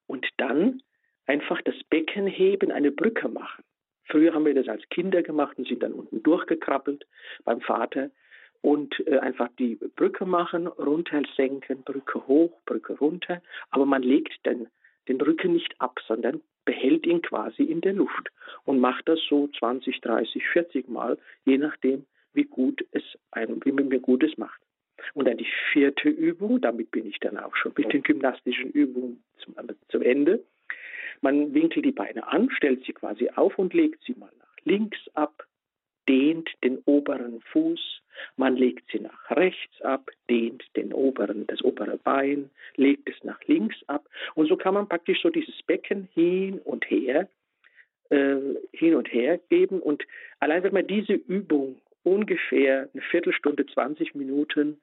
[0.08, 0.82] und dann
[1.26, 3.62] einfach das Becken heben, eine Brücke machen.
[4.06, 7.06] Früher haben wir das als Kinder gemacht und sind dann unten durchgekrabbelt
[7.44, 8.10] beim Vater
[8.62, 13.42] und äh, einfach die Brücke machen, runter senken, Brücke hoch, Brücke runter.
[13.70, 14.68] Aber man legt den,
[15.06, 18.30] den Rücken nicht ab, sondern behält ihn quasi in der Luft
[18.64, 23.72] und macht das so 20, 30, 40 Mal, je nachdem, wie gut es einem, wie
[23.72, 24.60] man mir gut es macht.
[25.14, 29.22] Und dann die vierte Übung, damit bin ich dann auch schon mit den gymnastischen Übungen
[29.38, 29.54] zum,
[29.88, 30.42] zum Ende.
[31.20, 34.98] Man winkelt die Beine an, stellt sie quasi auf und legt sie mal nach links
[35.14, 35.46] ab,
[36.08, 38.02] dehnt den oberen Fuß,
[38.36, 43.40] man legt sie nach rechts ab, dehnt den oberen, das obere Bein, legt es nach
[43.46, 44.08] links ab.
[44.34, 47.28] Und so kann man praktisch so dieses Becken hin und her
[48.10, 48.36] äh,
[48.72, 49.80] hin und her geben.
[49.80, 50.04] Und
[50.40, 54.80] allein wenn man diese Übung ungefähr eine Viertelstunde, 20 Minuten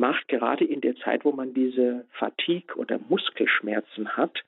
[0.00, 4.42] macht, gerade in der Zeit, wo man diese Fatigue oder Muskelschmerzen hat,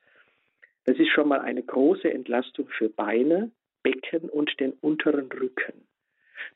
[0.84, 3.52] das ist schon mal eine große Entlastung für Beine,
[3.84, 5.86] Becken und den unteren Rücken.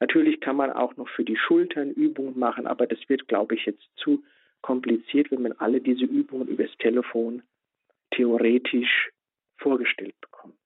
[0.00, 3.66] Natürlich kann man auch noch für die Schultern Übungen machen, aber das wird, glaube ich,
[3.66, 4.24] jetzt zu
[4.62, 7.42] kompliziert, wenn man alle diese Übungen übers Telefon
[8.10, 9.10] theoretisch
[9.58, 10.56] vorgestellt bekommt.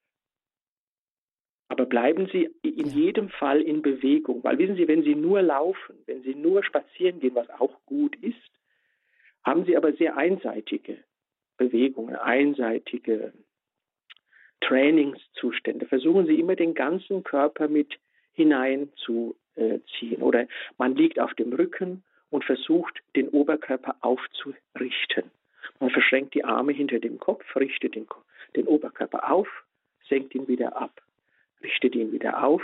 [1.81, 5.97] Aber bleiben Sie in jedem Fall in Bewegung, weil wissen Sie, wenn Sie nur laufen,
[6.05, 8.37] wenn Sie nur spazieren gehen, was auch gut ist,
[9.45, 10.99] haben Sie aber sehr einseitige
[11.57, 13.33] Bewegungen, einseitige
[14.61, 15.87] Trainingszustände.
[15.87, 17.99] Versuchen Sie immer den ganzen Körper mit
[18.35, 20.21] hineinzuziehen.
[20.21, 25.31] Oder man liegt auf dem Rücken und versucht, den Oberkörper aufzurichten.
[25.79, 28.07] Man verschränkt die Arme hinter dem Kopf, richtet den,
[28.55, 29.49] den Oberkörper auf,
[30.11, 31.01] senkt ihn wieder ab,
[31.63, 32.63] richtet ihn wieder auf,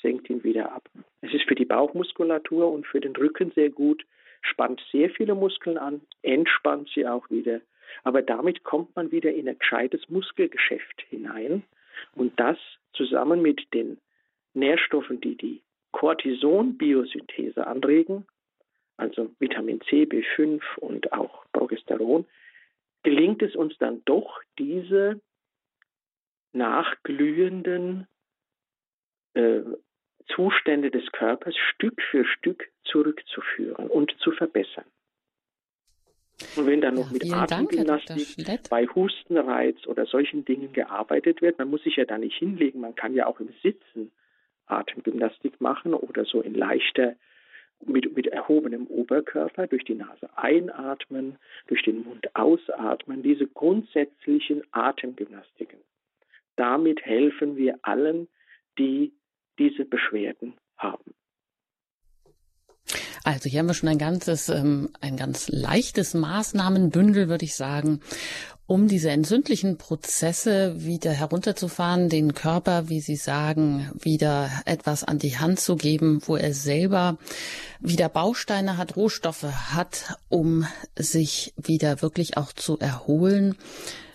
[0.00, 0.88] senkt ihn wieder ab.
[1.20, 4.04] Es ist für die Bauchmuskulatur und für den Rücken sehr gut,
[4.42, 7.60] spannt sehr viele Muskeln an, entspannt sie auch wieder.
[8.04, 11.62] Aber damit kommt man wieder in ein gescheites Muskelgeschäft hinein.
[12.14, 12.58] Und das
[12.94, 13.98] zusammen mit den
[14.54, 18.26] Nährstoffen, die die Cortison-Biosynthese anregen,
[18.96, 22.24] also Vitamin C, B5 und auch Progesteron,
[23.02, 25.20] gelingt es uns dann doch, diese
[26.52, 28.06] nachglühenden
[29.34, 29.60] äh,
[30.34, 34.84] Zustände des Körpers Stück für Stück zurückzuführen und zu verbessern.
[36.56, 41.70] Und wenn dann noch ja, mit Atemgymnastik bei Hustenreiz oder solchen Dingen gearbeitet wird, man
[41.70, 44.10] muss sich ja da nicht hinlegen, man kann ja auch im Sitzen
[44.66, 47.14] Atemgymnastik machen oder so in leichter
[47.84, 55.78] mit, mit erhobenem Oberkörper durch die Nase einatmen, durch den Mund ausatmen, diese grundsätzlichen Atemgymnastiken.
[56.56, 58.28] Damit helfen wir allen,
[58.78, 59.12] die
[59.58, 61.14] diese Beschwerden haben.
[63.24, 68.00] Also hier haben wir schon ein ganzes, ähm, ein ganz leichtes Maßnahmenbündel, würde ich sagen,
[68.66, 75.38] um diese entzündlichen Prozesse wieder herunterzufahren, den Körper, wie Sie sagen, wieder etwas an die
[75.38, 77.18] Hand zu geben, wo er selber
[77.80, 83.56] wieder Bausteine hat, Rohstoffe hat, um sich wieder wirklich auch zu erholen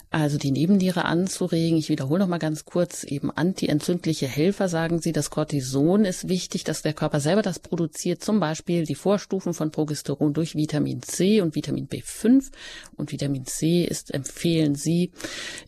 [0.10, 1.78] also die Nebenniere anzuregen.
[1.78, 6.64] Ich wiederhole noch mal ganz kurz, eben antientzündliche Helfer, sagen Sie, das Cortison ist wichtig,
[6.64, 11.42] dass der Körper selber das produziert, zum Beispiel die Vorstufen von Progesteron durch Vitamin C
[11.42, 12.52] und Vitamin B5.
[12.96, 15.12] Und Vitamin C ist, empfehlen Sie,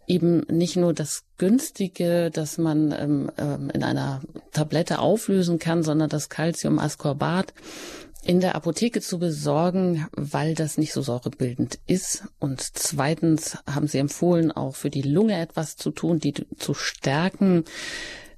[0.08, 4.22] eben nicht nur das günstige, das man ähm, ähm in einer
[4.52, 7.54] Tablette auflösen kann, sondern das Calciumascorbat
[8.24, 12.24] in der Apotheke zu besorgen, weil das nicht so säurebildend ist.
[12.40, 17.64] Und zweitens haben sie empfohlen, auch für die Lunge etwas zu tun, die zu stärken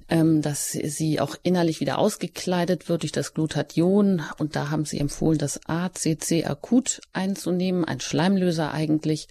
[0.08, 4.22] ähm, dass sie auch innerlich wieder ausgekleidet wird durch das Glutathion.
[4.38, 9.28] Und da haben sie empfohlen, das ACC akut einzunehmen, ein Schleimlöser eigentlich,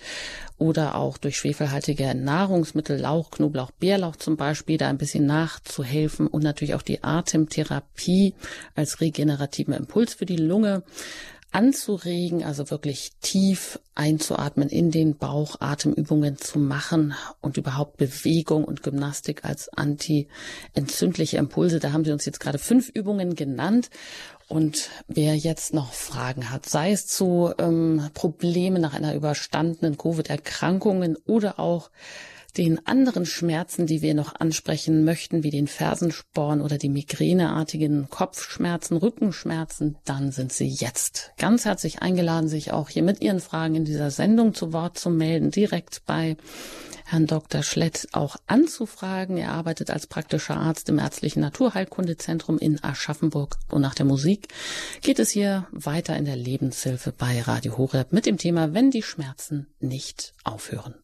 [0.57, 6.27] oder auch durch schwefelhaltige Nahrungsmittel, Lauch, Knoblauch, Bärlauch zum Beispiel, da ein bisschen nachzuhelfen.
[6.27, 8.35] Und natürlich auch die Atemtherapie
[8.75, 10.83] als regenerativen Impuls für die Lunge
[11.51, 18.83] anzuregen, also wirklich tief einzuatmen in den Bauch, Atemübungen zu machen und überhaupt Bewegung und
[18.83, 21.79] Gymnastik als anti-entzündliche Impulse.
[21.79, 23.89] Da haben Sie uns jetzt gerade fünf Übungen genannt.
[24.47, 31.15] Und wer jetzt noch Fragen hat, sei es zu ähm, Problemen nach einer überstandenen Covid-Erkrankungen
[31.25, 31.89] oder auch
[32.57, 38.97] den anderen Schmerzen, die wir noch ansprechen möchten, wie den Fersensporn oder die migräneartigen Kopfschmerzen,
[38.97, 43.85] Rückenschmerzen, dann sind Sie jetzt ganz herzlich eingeladen, sich auch hier mit Ihren Fragen in
[43.85, 46.37] dieser Sendung zu Wort zu melden, direkt bei
[47.11, 47.61] Herrn Dr.
[47.61, 49.35] Schlett auch anzufragen.
[49.35, 53.57] Er arbeitet als praktischer Arzt im ärztlichen Naturheilkundezentrum in Aschaffenburg.
[53.69, 54.47] Und nach der Musik
[55.01, 59.03] geht es hier weiter in der Lebenshilfe bei Radio Horeb mit dem Thema, wenn die
[59.03, 60.95] Schmerzen nicht aufhören.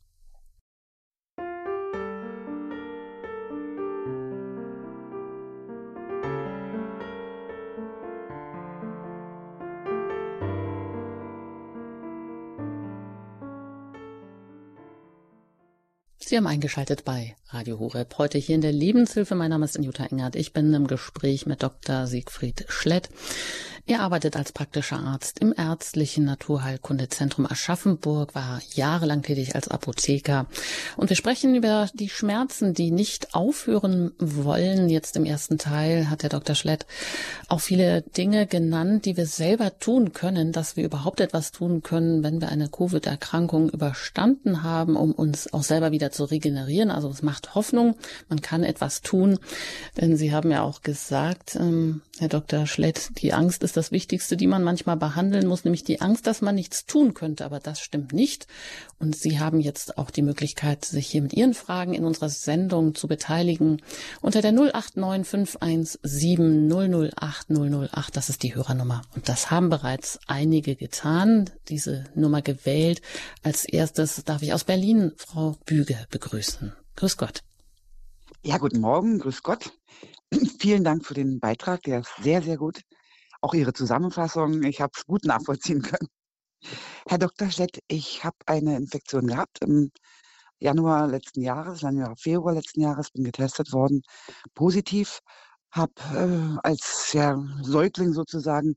[16.28, 18.18] Sie haben eingeschaltet bei Radio Horeb.
[18.18, 19.34] Heute hier in der Lebenshilfe.
[19.34, 20.36] Mein Name ist Anjuta Engert.
[20.36, 22.06] Ich bin im Gespräch mit Dr.
[22.06, 23.10] Siegfried Schlett.
[23.90, 30.48] Er arbeitet als praktischer Arzt im ärztlichen Naturheilkundezentrum Aschaffenburg, war jahrelang tätig als Apotheker.
[30.98, 34.90] Und wir sprechen über die Schmerzen, die nicht aufhören wollen.
[34.90, 36.54] Jetzt im ersten Teil hat der Dr.
[36.54, 36.86] Schlett
[37.48, 42.24] auch viele Dinge genannt, die wir selber tun können, dass wir überhaupt etwas tun können,
[42.24, 46.92] wenn wir eine Covid-Erkrankung überstanden haben, um uns auch selber wieder zu regenerieren.
[46.92, 47.96] Also es macht Hoffnung,
[48.28, 49.40] man kann etwas tun.
[49.96, 52.68] Denn Sie haben ja auch gesagt, ähm, Herr Dr.
[52.68, 56.42] Schlett, die Angst ist das Wichtigste, die man manchmal behandeln muss, nämlich die Angst, dass
[56.42, 57.46] man nichts tun könnte.
[57.46, 58.48] Aber das stimmt nicht.
[59.00, 62.96] Und Sie haben jetzt auch die Möglichkeit, sich hier mit Ihren Fragen in unserer Sendung
[62.96, 63.82] zu beteiligen.
[64.22, 69.04] Unter der 089517 008 008, das ist die Hörernummer.
[69.16, 73.02] Und das haben bereits einige getan, diese Nummer gewählt.
[73.44, 76.74] Als erstes darf ich aus Berlin Frau Büge begrüßen.
[76.96, 77.44] Grüß Gott.
[78.44, 79.72] Ja, guten Morgen, grüß Gott.
[80.60, 82.82] Vielen Dank für den Beitrag, der ist sehr, sehr gut.
[83.42, 86.08] Auch Ihre Zusammenfassung, ich habe es gut nachvollziehen können.
[87.08, 87.50] Herr Dr.
[87.52, 89.92] Schett, ich habe eine Infektion gehabt im
[90.60, 94.02] Januar letzten Jahres, Januar, Februar letzten Jahres, bin getestet worden,
[94.56, 95.20] positiv,
[95.72, 98.76] habe äh, als ja, Säugling sozusagen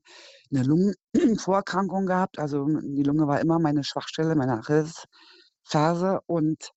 [0.51, 2.37] eine Lungenvorerkrankung gehabt.
[2.39, 6.71] Also die Lunge war immer meine Schwachstelle, meine Achillesferse und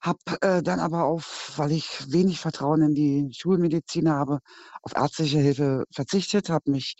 [0.00, 4.40] habe äh, dann aber auf, weil ich wenig Vertrauen in die Schulmedizin habe,
[4.82, 6.96] auf ärztliche Hilfe verzichtet, habe mich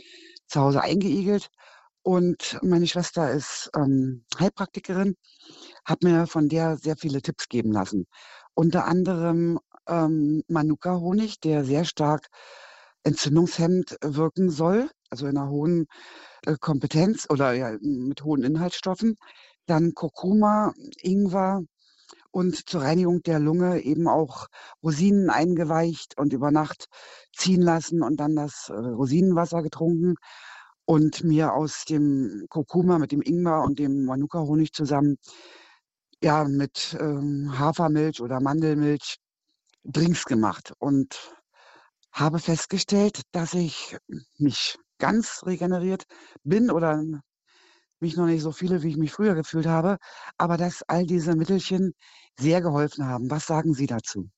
[0.48, 1.48] zu Hause eingeigelt
[2.02, 5.14] und meine Schwester ist ähm, Heilpraktikerin,
[5.84, 8.06] habe mir von der sehr viele Tipps geben lassen.
[8.54, 12.28] Unter anderem ähm, Manuka-Honig, der sehr stark
[13.04, 15.86] entzündungshemmend wirken soll, also in einer hohen
[16.46, 19.16] äh, Kompetenz oder ja, mit hohen Inhaltsstoffen.
[19.66, 20.72] Dann Kurkuma,
[21.02, 21.62] Ingwer,
[22.30, 24.48] und zur Reinigung der Lunge eben auch
[24.82, 26.86] Rosinen eingeweicht und über Nacht
[27.36, 30.16] ziehen lassen und dann das äh, Rosinenwasser getrunken
[30.84, 35.16] und mir aus dem Kurkuma mit dem Ingwer und dem Manuka-Honig zusammen
[36.22, 39.18] ja mit ähm, Hafermilch oder Mandelmilch
[39.84, 41.34] Drinks gemacht und
[42.12, 43.96] habe festgestellt, dass ich
[44.38, 46.04] mich ganz regeneriert
[46.42, 47.02] bin oder
[48.00, 49.98] mich noch nicht so viele, wie ich mich früher gefühlt habe,
[50.36, 51.94] aber dass all diese Mittelchen
[52.36, 53.30] sehr geholfen haben.
[53.30, 54.28] Was sagen Sie dazu?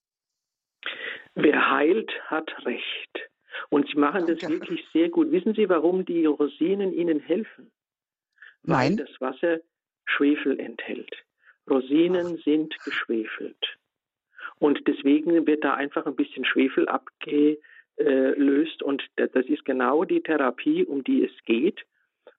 [1.35, 3.31] Wer heilt, hat Recht.
[3.69, 4.61] Und Sie machen das Danke.
[4.61, 5.31] wirklich sehr gut.
[5.31, 7.71] Wissen Sie, warum die Rosinen Ihnen helfen?
[8.63, 8.99] Nein.
[8.99, 9.61] Weil das Wasser
[10.07, 11.15] Schwefel enthält.
[11.69, 12.45] Rosinen Ach.
[12.45, 13.79] sind geschwefelt.
[14.59, 18.83] Und deswegen wird da einfach ein bisschen Schwefel abgelöst.
[18.83, 21.81] Und das ist genau die Therapie, um die es geht.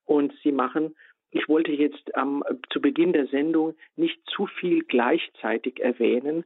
[0.05, 0.95] Und sie machen
[1.31, 6.43] ich wollte jetzt am, zu Beginn der Sendung nicht zu viel gleichzeitig erwähnen,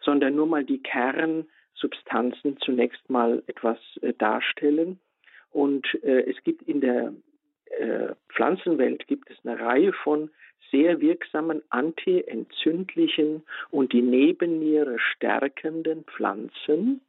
[0.00, 5.00] sondern nur mal die Kernsubstanzen zunächst mal etwas äh, darstellen.
[5.50, 7.14] Und äh, es gibt in der
[7.78, 10.30] äh, Pflanzenwelt gibt es eine Reihe von
[10.70, 17.00] sehr wirksamen antientzündlichen und die Nebenniere stärkenden Pflanzen.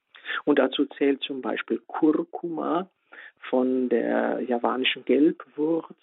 [0.46, 2.90] Und dazu zählt zum Beispiel Kurkuma
[3.50, 5.98] von der javanischen Gelbwurz,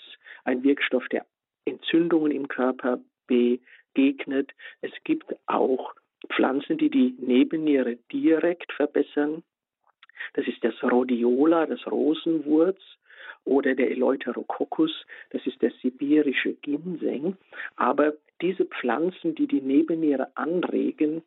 [0.45, 1.25] ein Wirkstoff, der
[1.65, 4.53] Entzündungen im Körper begegnet.
[4.81, 5.95] Es gibt auch
[6.31, 9.43] Pflanzen, die die Nebenniere direkt verbessern.
[10.35, 12.81] Das ist das Rhodiola, das Rosenwurz,
[13.45, 17.37] oder der Eleuterococcus, das ist der sibirische Ginseng.
[17.77, 21.23] Aber diese Pflanzen, die die Nebenniere anregen,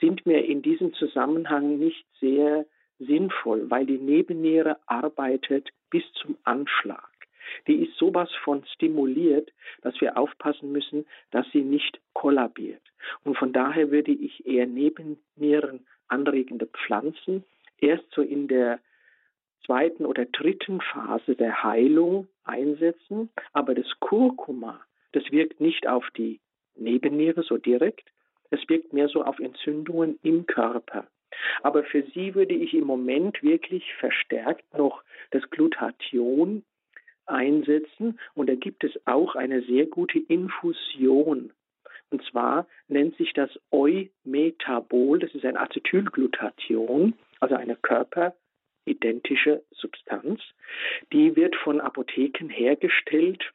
[0.00, 2.66] sind mir in diesem Zusammenhang nicht sehr
[2.98, 7.14] sinnvoll, weil die Nebenniere arbeitet bis zum Anschlag
[7.66, 12.82] die ist sowas von stimuliert, dass wir aufpassen müssen, dass sie nicht kollabiert.
[13.24, 17.44] Und von daher würde ich eher Nebennieren anregende Pflanzen
[17.78, 18.80] erst so in der
[19.64, 23.30] zweiten oder dritten Phase der Heilung einsetzen.
[23.52, 24.80] Aber das Kurkuma,
[25.12, 26.40] das wirkt nicht auf die
[26.76, 28.10] Nebenniere so direkt,
[28.50, 31.06] es wirkt mehr so auf Entzündungen im Körper.
[31.62, 36.64] Aber für sie würde ich im Moment wirklich verstärkt noch das Glutathion
[37.26, 38.18] einsetzen.
[38.34, 41.52] Und da gibt es auch eine sehr gute Infusion.
[42.10, 50.40] Und zwar nennt sich das Eumetabol, das ist ein Acetylglutathion, also eine körperidentische Substanz.
[51.12, 53.52] Die wird von Apotheken hergestellt.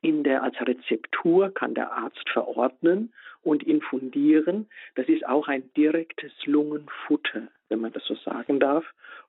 [0.00, 3.12] In der, als Rezeptur kann der Arzt verordnen
[3.42, 4.68] und infundieren.
[4.94, 8.84] Das ist auch ein direktes Lungenfutter, wenn man das so sagen darf,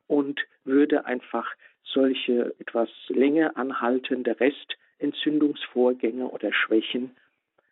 [0.08, 1.49] und würde einfach
[1.84, 7.16] solche etwas länger anhaltende Restentzündungsvorgänge oder Schwächen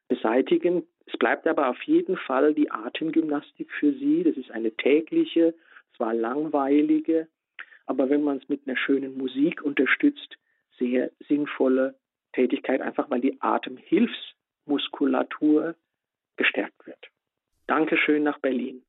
[0.08, 0.84] beseitigen.
[1.06, 4.24] Es bleibt aber auf jeden Fall die Atemgymnastik für Sie.
[4.24, 5.54] Das ist eine tägliche,
[5.96, 7.28] zwar langweilige,
[7.86, 10.38] aber wenn man es mit einer schönen Musik unterstützt,
[10.78, 11.96] sehr sinnvolle
[12.34, 15.76] Tätigkeit, einfach weil die Atemhilfsmuskulatur
[16.38, 17.10] gestärkt wird.
[17.68, 18.84] Dankeschön nach Berlin.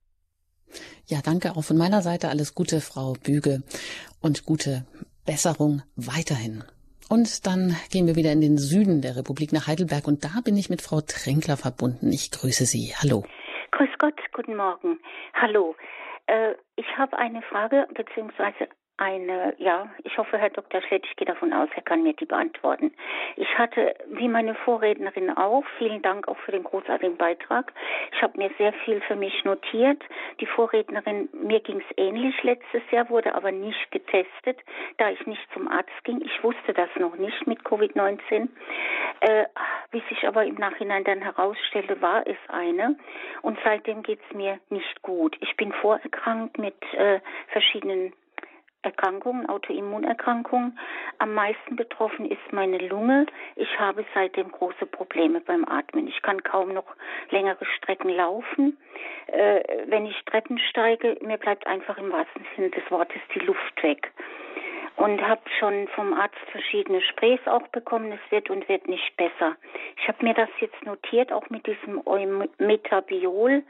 [1.07, 2.28] Ja, danke auch von meiner Seite.
[2.28, 3.62] Alles Gute, Frau Büge,
[4.20, 4.86] und gute
[5.26, 6.62] Besserung weiterhin.
[7.11, 10.57] Und dann gehen wir wieder in den Süden der Republik nach Heidelberg und da bin
[10.57, 12.11] ich mit Frau Tränkler verbunden.
[12.11, 12.95] Ich grüße Sie.
[13.03, 13.24] Hallo.
[13.72, 14.99] Grüß Gott, guten Morgen.
[15.34, 15.76] Hallo.
[16.26, 20.80] Äh, ich habe eine Frage beziehungsweise eine, ja, ich hoffe, Herr Dr.
[20.82, 22.93] Schlett, ich gehe davon aus, er kann mir die beantworten.
[23.36, 27.72] Ich hatte, wie meine Vorrednerin auch, vielen Dank auch für den großartigen Beitrag.
[28.12, 30.03] Ich habe mir sehr viel für mich notiert.
[30.40, 34.59] Die Vorrednerin, mir ging es ähnlich letztes Jahr, wurde aber nicht getestet,
[34.99, 36.20] da ich nicht zum Arzt ging.
[36.20, 38.49] Ich wusste das noch nicht mit Covid-19.
[39.20, 39.45] Äh,
[39.90, 42.97] wie sich aber im Nachhinein dann herausstellte, war es eine.
[43.43, 45.36] Und seitdem geht es mir nicht gut.
[45.40, 48.12] Ich bin vorerkrankt mit äh, verschiedenen
[48.83, 50.78] Erkrankungen, Autoimmunerkrankungen.
[51.18, 53.26] Am meisten betroffen ist meine Lunge.
[53.57, 56.09] Ich habe seitdem große Probleme beim Atmen.
[56.09, 56.97] Ich kann kaum noch
[57.30, 58.76] längere Strecken laufen.
[59.28, 63.83] Äh, wenn ich Treppen steige, mir bleibt einfach im wahrsten Sinne des Wortes die Luft
[63.83, 64.12] weg
[64.97, 68.12] und habe schon vom Arzt verschiedene Sprays auch bekommen.
[68.12, 69.57] Es wird und wird nicht besser.
[70.01, 72.03] Ich habe mir das jetzt notiert, auch mit diesem
[72.59, 73.62] Metabiol.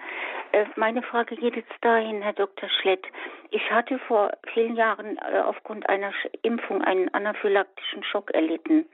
[0.52, 2.68] Äh, meine Frage geht jetzt dahin, Herr Dr.
[2.68, 3.04] Schlett.
[3.50, 6.12] Ich hatte vor vielen Jahren äh, aufgrund einer
[6.42, 8.86] Impfung einen anaphylaktischen Schock erlitten.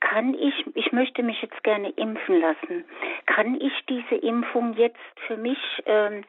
[0.00, 2.84] Kann ich, ich möchte mich jetzt gerne impfen lassen,
[3.26, 6.24] kann ich diese Impfung jetzt für mich ähm,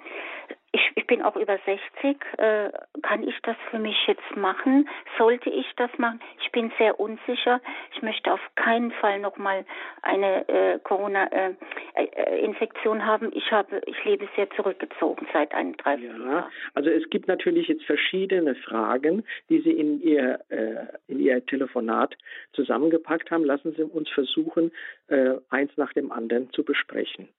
[0.76, 2.18] ich, ich bin auch über 60.
[2.38, 2.70] Äh,
[3.02, 4.90] kann ich das für mich jetzt machen?
[5.18, 6.20] Sollte ich das machen?
[6.42, 7.62] Ich bin sehr unsicher.
[7.94, 9.64] Ich möchte auf keinen Fall nochmal
[10.02, 13.32] eine äh, Corona-Infektion äh, äh haben.
[13.34, 16.34] Ich habe, ich lebe sehr zurückgezogen seit einem Dreivierteljahr.
[16.34, 21.46] Ja, also es gibt natürlich jetzt verschiedene Fragen, die Sie in Ihr, äh, in Ihr
[21.46, 22.18] Telefonat
[22.52, 23.46] zusammengepackt haben.
[23.46, 24.74] Lassen Sie uns versuchen,
[25.08, 27.30] äh, eins nach dem anderen zu besprechen.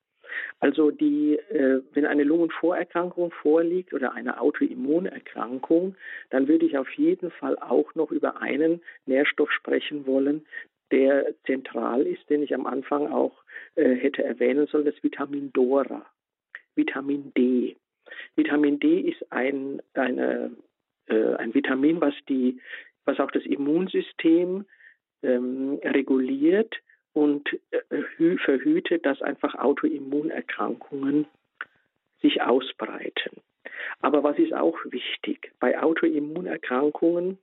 [0.59, 5.95] Also die, äh, wenn eine Lungenvorerkrankung vorliegt oder eine Autoimmunerkrankung,
[6.29, 10.45] dann würde ich auf jeden Fall auch noch über einen Nährstoff sprechen wollen,
[10.91, 13.43] der zentral ist, den ich am Anfang auch
[13.75, 16.05] äh, hätte erwähnen sollen, das Vitamin Dora,
[16.75, 17.75] Vitamin D.
[18.35, 20.51] Vitamin D ist ein, eine,
[21.07, 22.61] äh, ein Vitamin, was, die,
[23.05, 24.65] was auch das Immunsystem
[25.23, 26.75] ähm, reguliert
[27.17, 31.25] und äh, verhütet, dass einfach Autoimmunerkrankungen
[32.21, 33.41] sich ausbreiten.
[34.01, 35.51] Aber was ist auch wichtig?
[35.59, 37.39] Bei Autoimmunerkrankungen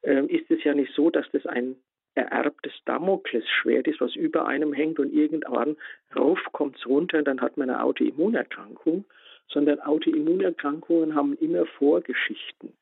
[0.00, 1.76] äh, ist es ja nicht so, dass das ein
[2.14, 5.76] ererbtes Damoklesschwert ist, was über einem hängt und irgendwann
[6.16, 9.04] rauf kommt es runter und dann hat man eine Autoimmunerkrankung,
[9.48, 12.72] sondern Autoimmunerkrankungen haben immer Vorgeschichten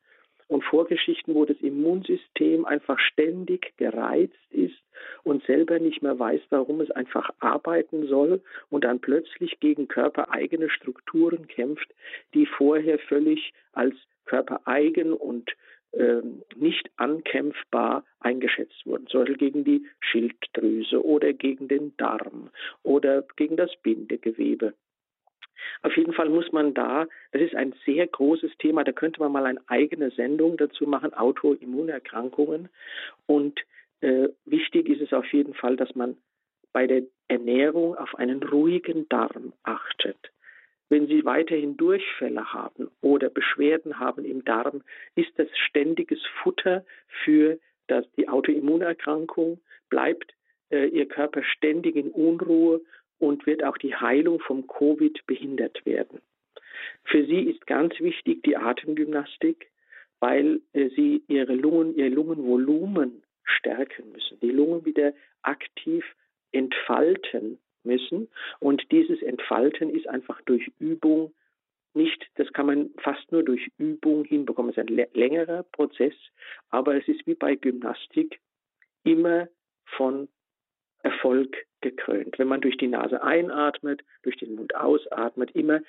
[0.48, 4.82] und Vorgeschichten, wo das Immunsystem einfach ständig gereizt ist
[5.22, 10.70] und selber nicht mehr weiß, warum es einfach arbeiten soll und dann plötzlich gegen körpereigene
[10.70, 11.88] Strukturen kämpft,
[12.34, 13.94] die vorher völlig als
[14.24, 15.50] körpereigen und
[15.92, 22.50] ähm, nicht ankämpfbar eingeschätzt wurden, zum Beispiel gegen die Schilddrüse oder gegen den Darm
[22.82, 24.74] oder gegen das Bindegewebe.
[25.82, 29.32] Auf jeden Fall muss man da, das ist ein sehr großes Thema, da könnte man
[29.32, 32.68] mal eine eigene Sendung dazu machen, Autoimmunerkrankungen.
[33.26, 33.60] Und
[34.00, 36.16] äh, wichtig ist es auf jeden Fall, dass man
[36.72, 40.18] bei der Ernährung auf einen ruhigen Darm achtet.
[40.90, 44.82] Wenn Sie weiterhin Durchfälle haben oder Beschwerden haben im Darm,
[45.14, 46.84] ist das ständiges Futter
[47.24, 50.34] für das, die Autoimmunerkrankung, bleibt
[50.70, 52.80] äh, Ihr Körper ständig in Unruhe
[53.18, 56.20] und wird auch die Heilung vom Covid behindert werden.
[57.04, 59.70] Für sie ist ganz wichtig die Atemgymnastik,
[60.20, 66.04] weil äh, sie ihre Lungen, ihr Lungenvolumen stärken müssen, die Lungen wieder aktiv
[66.52, 68.28] entfalten müssen.
[68.60, 71.32] Und dieses Entfalten ist einfach durch Übung
[71.94, 74.70] nicht, das kann man fast nur durch Übung hinbekommen.
[74.70, 76.14] Es ist ein längerer Prozess,
[76.68, 78.40] aber es ist wie bei Gymnastik
[79.04, 79.48] immer
[79.96, 80.28] von
[81.02, 82.38] Erfolg gekrönt.
[82.38, 85.80] Wenn man durch die Nase einatmet, durch den Mund ausatmet, immer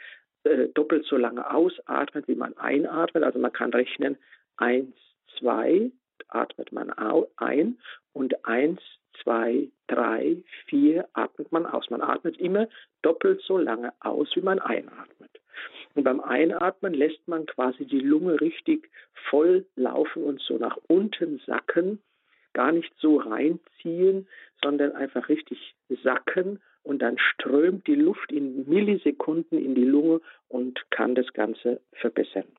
[0.43, 3.23] äh, doppelt so lange ausatmet, wie man einatmet.
[3.23, 4.17] Also man kann rechnen,
[4.57, 4.95] eins,
[5.37, 5.91] zwei,
[6.27, 6.91] atmet man
[7.37, 7.77] ein
[8.13, 8.81] und eins,
[9.23, 10.37] zwei, drei,
[10.67, 11.89] vier atmet man aus.
[11.89, 12.67] Man atmet immer
[13.01, 15.29] doppelt so lange aus, wie man einatmet.
[15.95, 18.89] Und beim Einatmen lässt man quasi die Lunge richtig
[19.29, 21.99] voll laufen und so nach unten sacken,
[22.59, 24.27] gar nicht so reinziehen,
[24.61, 30.77] sondern einfach richtig sacken und dann strömt die Luft in Millisekunden in die Lunge und
[30.89, 32.49] kann das Ganze verbessern.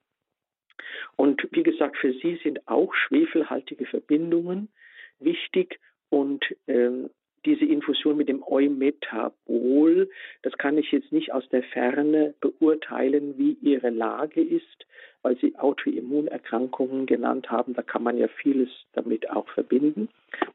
[1.16, 4.70] Und wie gesagt, für sie sind auch schwefelhaltige Verbindungen
[5.18, 5.78] wichtig
[6.08, 7.10] und ähm,
[7.44, 10.10] diese Infusion mit dem Eumetabol,
[10.42, 14.86] das kann ich jetzt nicht aus der Ferne beurteilen, wie ihre Lage ist,
[15.22, 17.74] weil Sie Autoimmunerkrankungen genannt haben.
[17.74, 20.08] Da kann man ja vieles damit auch verbinden.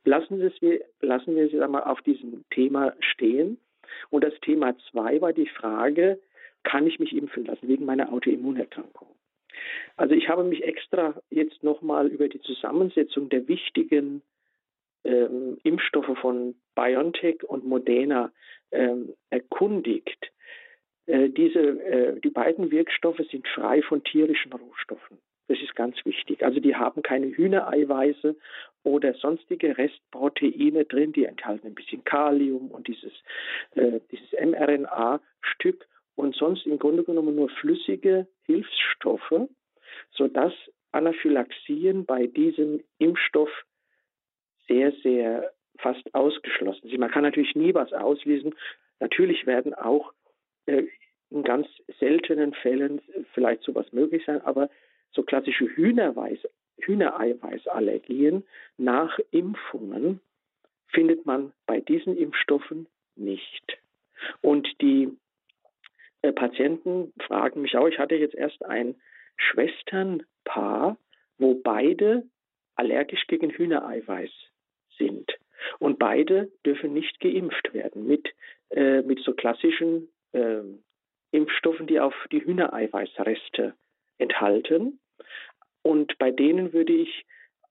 [0.03, 3.57] Lassen, wir, lassen wir Sie einmal auf diesem Thema stehen.
[4.09, 6.19] Und das Thema zwei war die Frage,
[6.63, 9.07] kann ich mich impfen lassen wegen meiner Autoimmunerkrankung?
[9.97, 14.21] Also ich habe mich extra jetzt nochmal über die Zusammensetzung der wichtigen
[15.05, 18.31] ähm, Impfstoffe von BioNTech und Moderna
[18.71, 20.31] ähm, erkundigt.
[21.05, 25.19] Äh, diese, äh, die beiden Wirkstoffe sind frei von tierischen Rohstoffen.
[25.47, 26.43] Das ist ganz wichtig.
[26.43, 28.35] Also die haben keine Hühnereiweiße
[28.83, 33.13] oder sonstige Restproteine drin, die enthalten ein bisschen Kalium und dieses,
[33.75, 39.47] äh, dieses mRNA-Stück und sonst im Grunde genommen nur flüssige Hilfsstoffe,
[40.11, 40.53] sodass
[40.91, 43.49] Anaphylaxien bei diesem Impfstoff
[44.67, 46.89] sehr, sehr fast ausgeschlossen.
[46.97, 48.55] Man kann natürlich nie was auslesen.
[48.99, 50.13] Natürlich werden auch
[50.65, 50.83] äh,
[51.29, 51.67] in ganz
[51.99, 53.01] seltenen Fällen
[53.33, 54.69] vielleicht sowas möglich sein, aber
[55.11, 56.39] so klassische Hühnerweiß,
[56.79, 58.43] Hühnereiweißallergien
[58.77, 60.19] nach Impfungen
[60.87, 63.77] findet man bei diesen Impfstoffen nicht.
[64.41, 65.09] Und die
[66.21, 68.95] äh, Patienten fragen mich auch, ich hatte jetzt erst ein
[69.37, 70.97] Schwesternpaar,
[71.37, 72.23] wo beide
[72.75, 74.31] allergisch gegen Hühnereiweiß
[74.97, 75.31] sind.
[75.79, 78.29] Und beide dürfen nicht geimpft werden mit,
[78.69, 80.61] äh, mit so klassischen äh,
[81.31, 83.73] Impfstoffen, die auf die Hühnereiweißreste
[84.17, 84.99] enthalten.
[85.81, 87.25] Und bei denen würde ich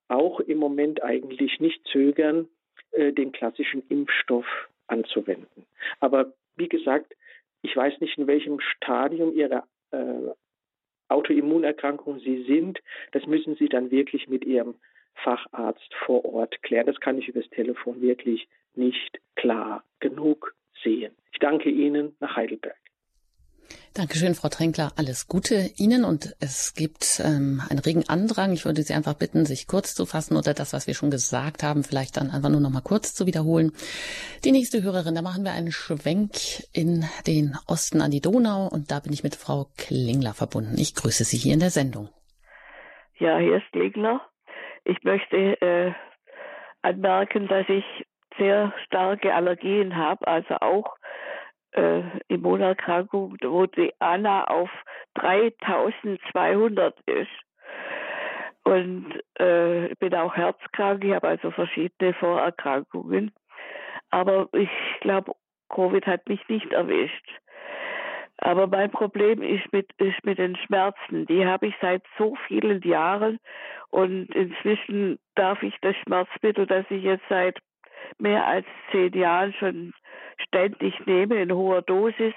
[0.08, 2.48] auch im Moment eigentlich nicht zögern,
[2.92, 4.46] äh, den klassischen Impfstoff
[4.86, 5.66] anzuwenden.
[6.00, 7.14] Aber wie gesagt,
[7.62, 10.30] ich weiß nicht, in welchem Stadium Ihrer äh,
[11.08, 12.80] Autoimmunerkrankung Sie sind.
[13.12, 14.74] Das müssen Sie dann wirklich mit Ihrem
[15.22, 16.86] Facharzt vor Ort klären.
[16.86, 21.14] Das kann ich übers Telefon wirklich nicht klar genug sehen.
[21.32, 22.76] Ich danke Ihnen nach Heidelberg.
[23.94, 24.90] Dankeschön, Frau Tränkler.
[24.96, 28.52] Alles Gute Ihnen und es gibt ähm, einen regen Andrang.
[28.52, 31.62] Ich würde Sie einfach bitten, sich kurz zu fassen oder das, was wir schon gesagt
[31.62, 33.70] haben, vielleicht dann einfach nur noch mal kurz zu wiederholen.
[34.44, 36.32] Die nächste Hörerin, da machen wir einen Schwenk
[36.72, 40.74] in den Osten an die Donau und da bin ich mit Frau Klingler verbunden.
[40.76, 42.08] Ich grüße Sie hier in der Sendung.
[43.20, 44.20] Ja, hier ist Klingler.
[44.84, 45.92] Ich möchte äh,
[46.82, 47.84] anmerken, dass ich
[48.38, 50.96] sehr starke Allergien habe, also auch
[51.72, 54.70] äh, Immunerkrankung, wo die ANA auf
[55.14, 57.28] 3200 ist.
[58.64, 63.32] Und äh, ich bin auch herzkrank, ich habe also verschiedene Vorerkrankungen.
[64.10, 64.70] Aber ich
[65.00, 65.34] glaube,
[65.68, 67.28] Covid hat mich nicht erwischt.
[68.38, 71.26] Aber mein Problem ist mit, ist mit den Schmerzen.
[71.26, 73.38] Die habe ich seit so vielen Jahren
[73.90, 77.58] und inzwischen darf ich das Schmerzmittel, das ich jetzt seit
[78.18, 79.94] mehr als zehn Jahren schon
[80.38, 82.34] ständig nehme in hoher Dosis,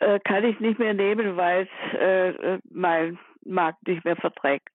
[0.00, 4.68] äh, kann ich nicht mehr nehmen, weil es äh, mein Magen nicht mehr verträgt.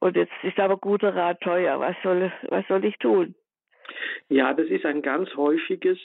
[0.00, 1.80] Und jetzt ist aber guter Rat teuer.
[1.80, 3.34] Was soll, was soll ich tun?
[4.28, 5.98] Ja, das ist ein ganz häufiges,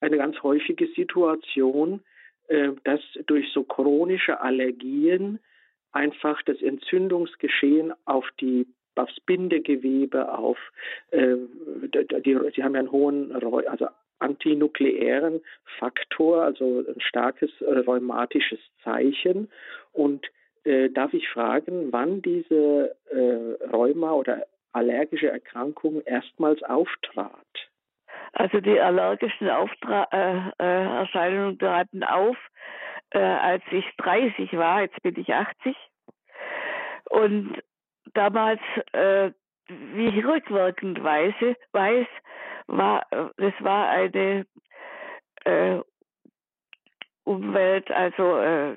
[0.00, 2.02] eine ganz häufige Situation,
[2.48, 5.38] äh, dass durch so chronische Allergien
[5.92, 8.66] einfach das Entzündungsgeschehen auf die
[8.96, 10.56] aufs Bindegewebe, auf
[11.10, 11.34] äh,
[12.24, 13.32] die, sie haben ja einen hohen,
[13.66, 13.88] also
[14.20, 15.40] antinukleären
[15.78, 19.50] Faktor, also ein starkes rheumatisches Zeichen.
[19.92, 20.26] Und
[20.64, 27.70] äh, darf ich fragen, wann diese äh, Rheuma oder allergische Erkrankung erstmals auftrat?
[28.32, 32.36] Also die allergischen Auftra äh, äh, Erscheinungen traten auf,
[33.10, 35.76] äh, als ich 30 war, jetzt bin ich 80.
[37.10, 37.62] Und
[38.14, 38.60] damals,
[38.92, 39.30] äh,
[39.68, 41.34] wie ich rückwirkend weiß,
[41.72, 42.06] weiß
[42.66, 43.06] war,
[43.36, 44.46] das war eine
[45.44, 45.80] äh,
[47.24, 48.76] Umwelt, also äh,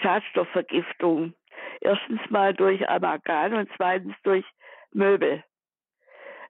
[0.00, 1.34] Schadstoffvergiftung.
[1.80, 4.44] Erstens mal durch Amalgam und zweitens durch
[4.92, 5.42] Möbel.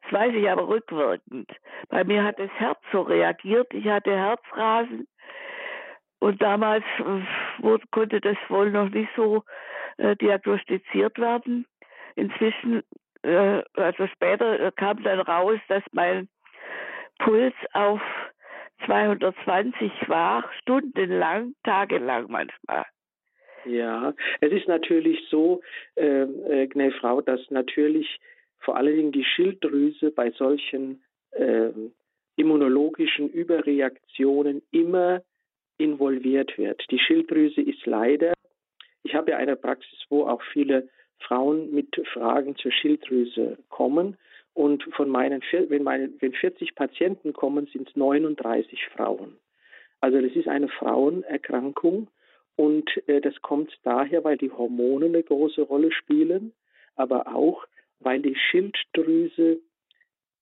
[0.02, 1.50] Das weiß ich aber rückwirkend.
[1.88, 3.72] Bei mir hat das Herz so reagiert.
[3.72, 5.06] Ich hatte Herzrasen.
[6.18, 9.42] Und damals äh, wurde, konnte das wohl noch nicht so
[9.96, 11.66] äh, diagnostiziert werden.
[12.14, 12.82] Inzwischen,
[13.22, 16.28] äh, also später äh, kam dann raus, dass mein
[17.18, 18.00] Puls auf
[18.86, 22.84] 220 war, stundenlang, tagelang manchmal.
[23.64, 25.60] Ja, es ist natürlich so,
[25.96, 28.18] äh, äh, Frau, dass natürlich
[28.62, 31.02] vor allen Dingen die Schilddrüse bei solchen
[31.32, 31.70] äh,
[32.36, 35.22] immunologischen Überreaktionen immer
[35.78, 36.82] involviert wird.
[36.90, 38.32] Die Schilddrüse ist leider,
[39.02, 40.88] ich habe ja eine Praxis, wo auch viele
[41.18, 44.16] Frauen mit Fragen zur Schilddrüse kommen.
[44.54, 49.38] Und von meinen, wenn, meine, wenn 40 Patienten kommen, sind es 39 Frauen.
[50.00, 52.08] Also das ist eine Frauenerkrankung
[52.56, 56.52] und äh, das kommt daher, weil die Hormone eine große Rolle spielen,
[56.96, 57.64] aber auch,
[58.04, 59.60] weil die Schilddrüse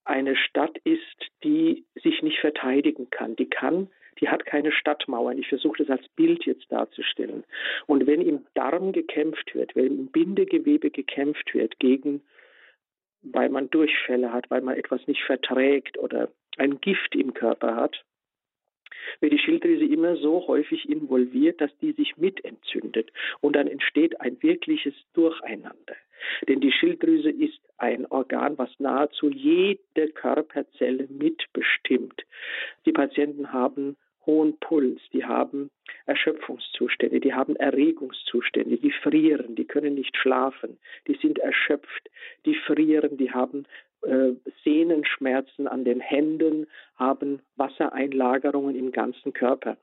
[0.04, 3.36] eine Stadt ist, die sich nicht verteidigen kann.
[3.36, 3.88] Die kann,
[4.20, 5.38] die hat keine Stadtmauern.
[5.38, 7.44] Ich versuche das als Bild jetzt darzustellen.
[7.86, 12.22] Und wenn im Darm gekämpft wird, wenn im Bindegewebe gekämpft wird gegen,
[13.22, 18.02] weil man Durchfälle hat, weil man etwas nicht verträgt oder ein Gift im Körper hat,
[19.20, 24.42] wird die Schilddrüse immer so häufig involviert, dass die sich mitentzündet und dann entsteht ein
[24.42, 25.96] wirkliches Durcheinander.
[26.48, 32.24] Denn die Schilddrüse ist ein Organ, was nahezu jede Körperzelle mitbestimmt.
[32.86, 33.96] Die Patienten haben
[34.26, 35.70] hohen Puls, die haben
[36.06, 42.10] Erschöpfungszustände, die haben Erregungszustände, die frieren, die können nicht schlafen, die sind erschöpft,
[42.44, 43.64] die frieren, die haben
[44.02, 44.32] äh,
[44.64, 46.66] Sehnenschmerzen an den Händen,
[46.96, 49.76] haben Wassereinlagerungen im ganzen Körper.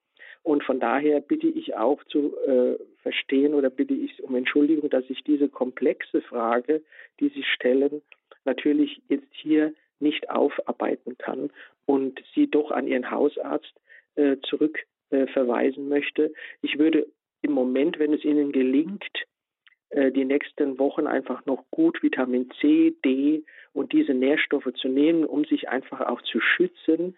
[0.43, 5.03] Und von daher bitte ich auch zu äh, verstehen oder bitte ich um Entschuldigung, dass
[5.09, 6.81] ich diese komplexe Frage,
[7.19, 8.01] die Sie stellen,
[8.45, 11.49] natürlich jetzt hier nicht aufarbeiten kann
[11.85, 13.73] und Sie doch an Ihren Hausarzt
[14.15, 14.79] äh, zurück
[15.09, 15.25] äh,
[15.77, 16.33] möchte.
[16.61, 17.07] Ich würde
[17.41, 19.03] im Moment, wenn es Ihnen gelingt,
[19.89, 25.23] äh, die nächsten Wochen einfach noch gut Vitamin C, D und diese Nährstoffe zu nehmen,
[25.25, 27.15] um sich einfach auch zu schützen.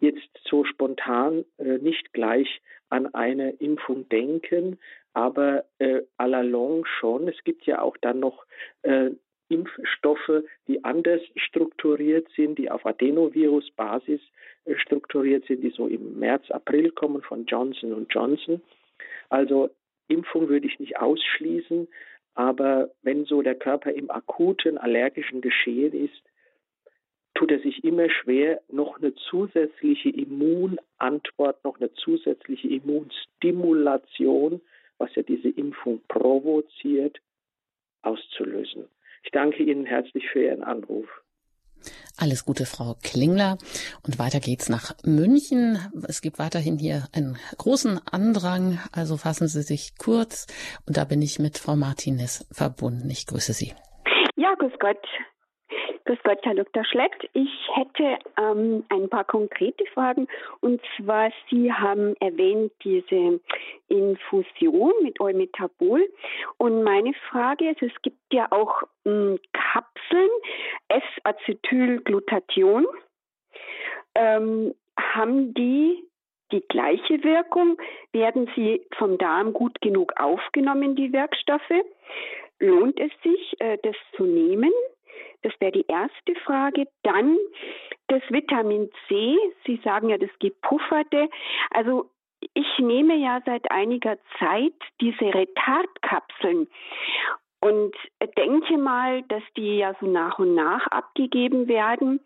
[0.00, 4.78] Jetzt so spontan äh, nicht gleich an eine Impfung denken,
[5.12, 7.28] aber äh, à la longue schon.
[7.28, 8.46] Es gibt ja auch dann noch
[8.82, 9.10] äh,
[9.48, 14.20] Impfstoffe, die anders strukturiert sind, die auf Adenovirus-Basis
[14.64, 18.60] äh, strukturiert sind, die so im März, April kommen von Johnson Johnson.
[19.28, 19.70] Also
[20.08, 21.88] Impfung würde ich nicht ausschließen,
[22.34, 26.22] aber wenn so der Körper im akuten allergischen Geschehen ist,
[27.36, 34.60] tut er sich immer schwer, noch eine zusätzliche Immunantwort, noch eine zusätzliche Immunstimulation,
[34.98, 37.18] was ja diese Impfung provoziert,
[38.02, 38.86] auszulösen.
[39.22, 41.06] Ich danke Ihnen herzlich für Ihren Anruf.
[42.16, 43.58] Alles Gute, Frau Klingler.
[44.02, 45.78] Und weiter geht's nach München.
[46.08, 50.46] Es gibt weiterhin hier einen großen Andrang, also fassen Sie sich kurz.
[50.86, 53.10] Und da bin ich mit Frau Martinez verbunden.
[53.10, 53.74] Ich grüße Sie.
[54.36, 54.96] Ja, grüß Gott.
[56.06, 56.84] Grüß Gott, Herr Dr.
[56.84, 57.28] Schleck.
[57.32, 60.28] Ich hätte ähm, ein paar konkrete Fragen.
[60.60, 63.40] Und zwar, Sie haben erwähnt diese
[63.88, 66.08] Infusion mit Eumetabol.
[66.58, 70.30] Und meine Frage ist, es gibt ja auch ähm, Kapseln,
[70.86, 72.86] S-Acetylglutathion.
[74.14, 76.04] Ähm, haben die
[76.52, 77.78] die gleiche Wirkung?
[78.12, 81.82] Werden sie vom Darm gut genug aufgenommen, die Wirkstoffe?
[82.60, 84.70] Lohnt es sich, äh, das zu nehmen?
[85.42, 86.86] Das wäre die erste Frage.
[87.02, 87.36] Dann
[88.08, 89.36] das Vitamin C.
[89.64, 91.28] Sie sagen ja das gepufferte.
[91.70, 92.10] Also
[92.54, 96.68] ich nehme ja seit einiger Zeit diese Retardkapseln
[97.60, 97.96] und
[98.36, 102.20] denke mal, dass die ja so nach und nach abgegeben werden,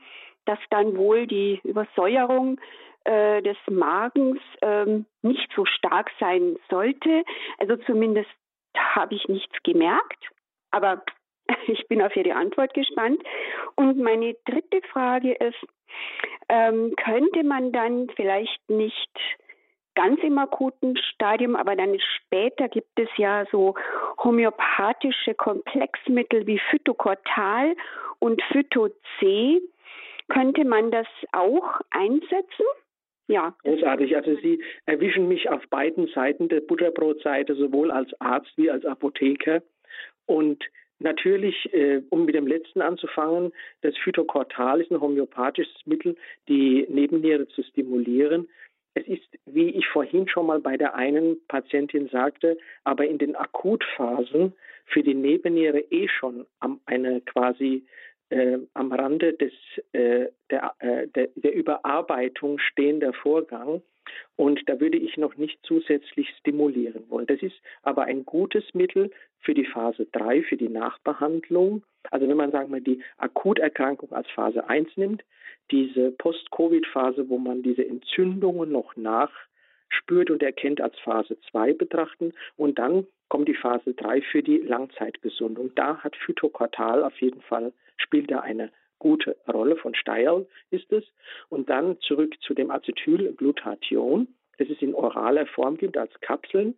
[0.44, 2.60] dass dann wohl die Übersäuerung
[3.04, 7.24] äh, des Magens ähm, nicht so stark sein sollte.
[7.58, 8.30] Also zumindest
[8.76, 10.30] habe ich nichts gemerkt.
[10.70, 11.02] Aber
[11.66, 13.22] Ich bin auf Ihre Antwort gespannt.
[13.76, 15.58] Und meine dritte Frage ist,
[16.48, 19.10] ähm, könnte man dann vielleicht nicht
[19.94, 23.74] ganz im akuten Stadium, aber dann später gibt es ja so
[24.22, 27.74] homöopathische Komplexmittel wie Phytocortal
[28.18, 29.60] und Phyto-C.
[30.28, 32.64] Könnte man das auch einsetzen?
[33.26, 33.54] Ja.
[33.62, 34.16] Großartig.
[34.16, 39.62] Also Sie erwischen mich auf beiden Seiten der Butterbrotseite, sowohl als Arzt wie als Apotheker.
[40.26, 40.64] Und
[41.00, 46.14] Natürlich, äh, um mit dem letzten anzufangen, das Phytokortal ist ein homöopathisches Mittel,
[46.46, 48.48] die Nebenniere zu stimulieren.
[48.92, 53.34] Es ist, wie ich vorhin schon mal bei der einen Patientin sagte, aber in den
[53.34, 54.52] Akutphasen
[54.86, 56.46] für die Nebenniere eh schon
[56.84, 57.84] eine quasi
[58.30, 59.52] äh, am Rande des,
[59.92, 63.82] äh, der, äh, der, der Überarbeitung stehender Vorgang.
[64.36, 67.26] Und da würde ich noch nicht zusätzlich stimulieren wollen.
[67.26, 69.10] Das ist aber ein gutes Mittel
[69.40, 71.82] für die Phase 3, für die Nachbehandlung.
[72.10, 75.22] Also wenn man, sagen wir, die Akuterkrankung als Phase 1 nimmt,
[75.70, 82.78] diese Post-Covid-Phase, wo man diese Entzündungen noch nachspürt und erkennt als Phase 2 betrachten und
[82.78, 85.74] dann kommt die Phase 3 für die Langzeitgesundung.
[85.74, 91.04] Da hat Phytokortal auf jeden Fall, spielt da eine gute Rolle von Steil ist es.
[91.48, 94.28] Und dann zurück zu dem Acetylglutathion,
[94.58, 96.76] das es in oraler Form gibt als Kapseln.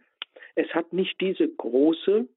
[0.54, 2.28] Es hat nicht diese große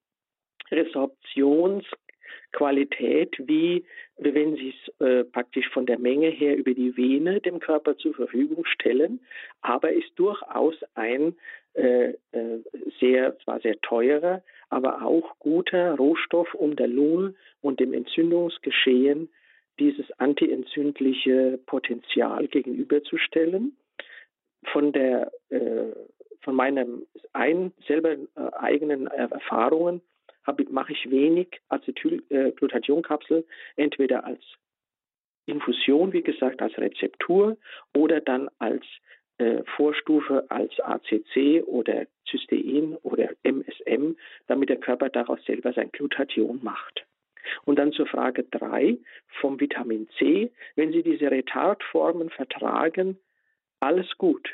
[0.71, 3.85] Resorptionsqualität, wie
[4.17, 8.15] wenn Sie es äh, praktisch von der Menge her über die Vene dem Körper zur
[8.15, 9.19] Verfügung stellen,
[9.61, 11.35] aber ist durchaus ein
[12.99, 19.29] sehr, zwar sehr teurer, aber auch guter Rohstoff, um der Lunge und dem Entzündungsgeschehen
[19.79, 23.75] dieses antientzündliche Potenzial gegenüberzustellen.
[24.71, 25.91] Von der äh,
[26.41, 30.01] von meinen ein, selber äh, eigenen Erfahrungen
[30.69, 34.41] mache ich wenig Acetylglutathionkapsel, äh, entweder als
[35.47, 37.57] Infusion, wie gesagt, als Rezeptur
[37.95, 38.85] oder dann als
[39.37, 44.15] äh, Vorstufe als ACC oder Cystein oder MSM,
[44.47, 47.05] damit der Körper daraus selber sein Glutathion macht.
[47.65, 48.97] Und dann zur Frage 3
[49.41, 50.51] vom Vitamin C.
[50.75, 53.19] Wenn Sie diese Retardformen vertragen,
[53.79, 54.49] alles gut.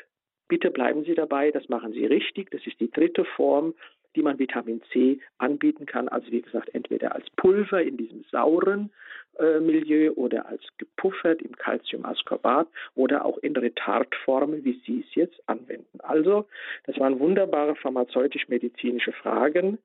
[0.48, 2.50] Bitte bleiben Sie dabei, das machen Sie richtig.
[2.50, 3.74] Das ist die dritte Form
[4.16, 6.08] die man Vitamin C anbieten kann.
[6.08, 8.90] Also wie gesagt, entweder als Pulver in diesem sauren
[9.38, 15.40] äh, Milieu oder als gepuffert im Calciumascorbat oder auch in Retardformen, wie Sie es jetzt
[15.48, 16.00] anwenden.
[16.00, 16.46] Also,
[16.84, 19.78] das waren wunderbare pharmazeutisch-medizinische Fragen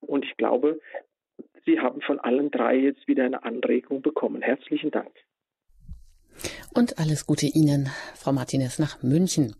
[0.00, 0.80] und ich glaube,
[1.64, 4.40] Sie haben von allen drei jetzt wieder eine Anregung bekommen.
[4.40, 5.10] Herzlichen Dank.
[6.74, 9.54] Und alles Gute Ihnen, Frau Martinez, nach München.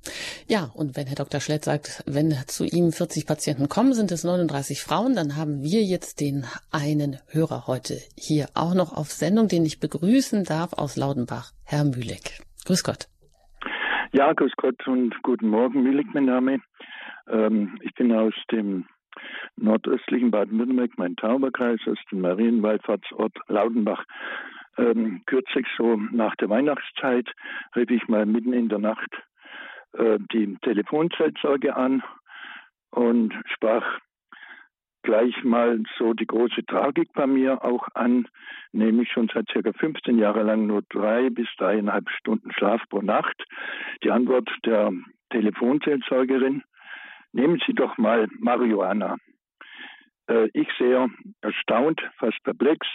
[0.48, 1.40] Ja, und wenn Herr Dr.
[1.40, 5.82] Schlett sagt, wenn zu ihm 40 Patienten kommen, sind es 39 Frauen, dann haben wir
[5.82, 10.96] jetzt den einen Hörer heute hier auch noch auf Sendung, den ich begrüßen darf aus
[10.96, 12.40] Laudenbach, Herr Mühleck.
[12.66, 13.08] Grüß Gott.
[14.12, 16.60] Ja, grüß Gott und guten Morgen, Mühleck, mein Name.
[17.28, 18.86] Ähm, ich bin aus dem
[19.56, 24.04] nordöstlichen Baden-Württemberg, mein Tauberkreis, aus dem Marienwallfahrtsort Laudenbach
[24.78, 27.28] ähm, kürzlich so nach der Weihnachtszeit
[27.74, 29.10] rief ich mal mitten in der Nacht
[29.92, 32.02] äh, die Telefonseelsorge an
[32.90, 34.00] und sprach
[35.02, 38.26] gleich mal so die große Tragik bei mir auch an,
[38.72, 43.44] nämlich schon seit circa 15 Jahren lang nur drei bis dreieinhalb Stunden Schlaf pro Nacht.
[44.02, 44.92] Die Antwort der
[45.30, 46.64] Telefonseelsorgerin,
[47.32, 49.16] nehmen Sie doch mal Marihuana.
[50.28, 51.08] Äh, ich sehr
[51.40, 52.86] erstaunt, fast perplex,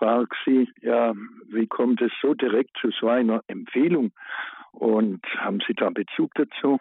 [0.00, 1.12] fragt sie, ja,
[1.50, 4.12] wie kommt es so direkt zu so einer Empfehlung?
[4.72, 6.80] Und haben Sie da Bezug dazu?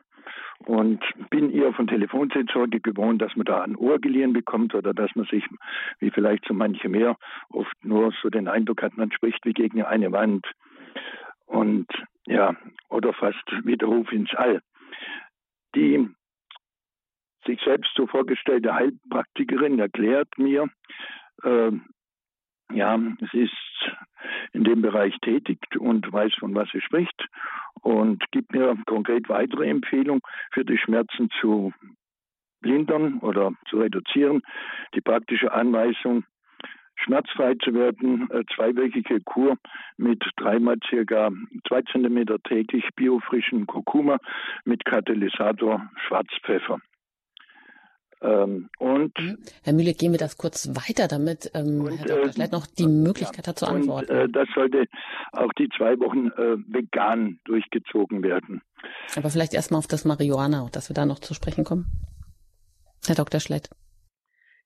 [0.65, 5.13] Und bin ihr von Telefonseelsorge gewohnt, dass man da ein Ohr geliehen bekommt oder dass
[5.15, 5.43] man sich,
[5.99, 7.17] wie vielleicht so manche mehr,
[7.49, 10.45] oft nur so den Eindruck hat, man spricht wie gegen eine Wand.
[11.45, 11.87] Und
[12.25, 12.55] ja,
[12.89, 14.61] oder fast wie der Ruf ins All.
[15.75, 16.07] Die
[17.45, 20.69] sich selbst so vorgestellte Heilpraktikerin erklärt mir,
[21.43, 21.71] äh,
[22.73, 22.99] ja,
[23.31, 23.91] sie ist
[24.53, 27.27] in dem Bereich tätig und weiß, von was sie spricht
[27.81, 31.73] und gibt mir konkret weitere Empfehlungen für die Schmerzen zu
[32.61, 34.41] lindern oder zu reduzieren.
[34.93, 36.25] Die praktische Anweisung,
[36.95, 39.57] schmerzfrei zu werden, äh, zweiwöchige Kur
[39.97, 41.31] mit dreimal circa
[41.67, 44.17] zwei Zentimeter täglich biofrischen Kurkuma
[44.65, 46.79] mit Katalysator Schwarzpfeffer.
[48.21, 49.13] Ähm, und.
[49.63, 52.25] Herr Mühle, gehen wir das kurz weiter, damit ähm, und, Herr Dr.
[52.25, 54.11] Äh, Schleit noch die Möglichkeit ja, hat zu antworten.
[54.11, 54.85] Und, äh, das sollte
[55.31, 58.61] auch die zwei Wochen äh, vegan durchgezogen werden.
[59.15, 61.85] Aber vielleicht erstmal auf das Marihuana, dass wir da noch zu sprechen kommen.
[63.07, 63.39] Herr Dr.
[63.39, 63.69] Schlett.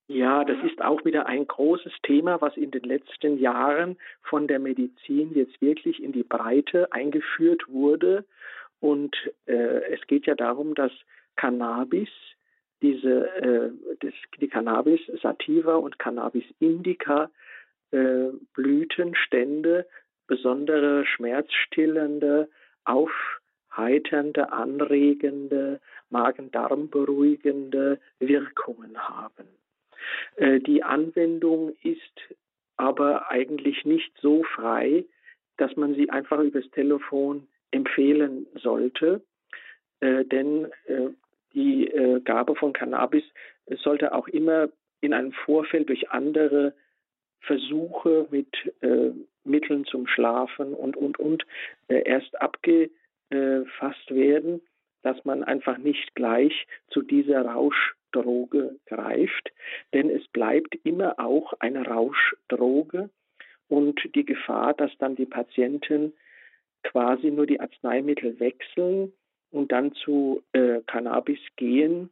[0.08, 4.60] Ja, das ist auch wieder ein großes Thema, was in den letzten Jahren von der
[4.60, 8.26] Medizin jetzt wirklich in die Breite eingeführt wurde.
[8.80, 10.92] Und äh, es geht ja darum, dass
[11.38, 12.10] Cannabis
[12.84, 13.72] diese äh,
[14.02, 17.32] das, die Cannabis sativa und Cannabis indica
[17.92, 19.88] äh, Blütenstände
[20.28, 22.50] besondere schmerzstillende,
[22.84, 25.80] aufheiternde, anregende,
[26.10, 29.48] Magen-Darm beruhigende Wirkungen haben.
[30.36, 32.36] Äh, die Anwendung ist
[32.78, 35.06] aber eigentlich nicht so frei,
[35.58, 39.22] dass man sie einfach übers Telefon empfehlen sollte,
[40.00, 41.10] äh, denn äh,
[41.54, 43.24] die äh, Gabe von Cannabis
[43.84, 44.70] sollte auch immer
[45.02, 46.74] in einem Vorfeld durch andere
[47.42, 48.48] Versuche mit
[48.82, 49.12] äh,
[49.44, 51.44] Mitteln zum Schlafen und, und, und
[51.90, 54.62] äh, erst abgefasst werden,
[55.02, 59.52] dass man einfach nicht gleich zu dieser Rauschdroge greift,
[59.94, 63.10] denn es bleibt immer auch eine Rauschdroge
[63.68, 66.14] und die Gefahr, dass dann die Patienten
[66.84, 69.12] quasi nur die Arzneimittel wechseln
[69.54, 72.10] und dann zu äh, Cannabis gehen,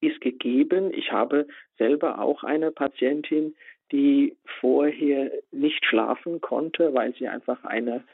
[0.00, 0.92] ist gegeben.
[0.94, 1.46] Ich habe
[1.76, 3.54] selber auch eine Patientin,
[3.90, 8.04] die vorher nicht schlafen konnte, weil sie einfach eine,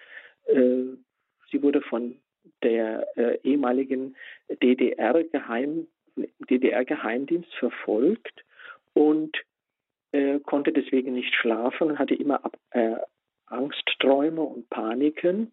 [0.46, 0.84] äh,
[1.50, 2.16] sie wurde von
[2.62, 4.16] der äh, ehemaligen
[4.48, 5.86] DDR-Geheim,
[6.16, 8.44] DDR-Geheimdienst verfolgt
[8.94, 9.36] und
[10.12, 12.96] äh, konnte deswegen nicht schlafen und hatte immer Ab äh,
[13.46, 15.52] Angstträume und Paniken.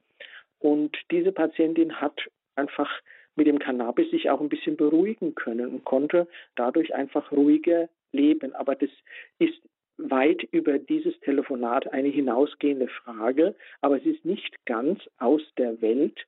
[0.59, 2.19] Und diese Patientin hat
[2.55, 2.89] einfach
[3.35, 8.55] mit dem Cannabis sich auch ein bisschen beruhigen können und konnte dadurch einfach ruhiger leben.
[8.55, 8.89] Aber das
[9.39, 9.61] ist
[9.97, 16.25] weit über dieses Telefonat eine hinausgehende Frage, aber es ist nicht ganz aus der Welt.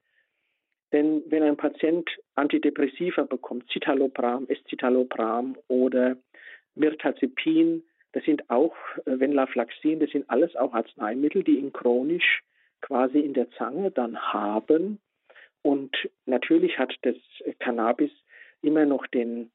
[0.93, 6.15] Denn wenn ein Patient Antidepressiva bekommt, Citalopram, Escitalopram oder
[6.75, 8.75] Mirtazepin, das sind auch
[9.05, 12.41] äh, Venlafaxin, das sind alles auch Arzneimittel, die ihn chronisch
[12.81, 14.99] quasi in der Zange dann haben.
[15.61, 15.95] Und
[16.25, 17.15] natürlich hat das
[17.59, 18.11] Cannabis
[18.61, 19.51] immer noch den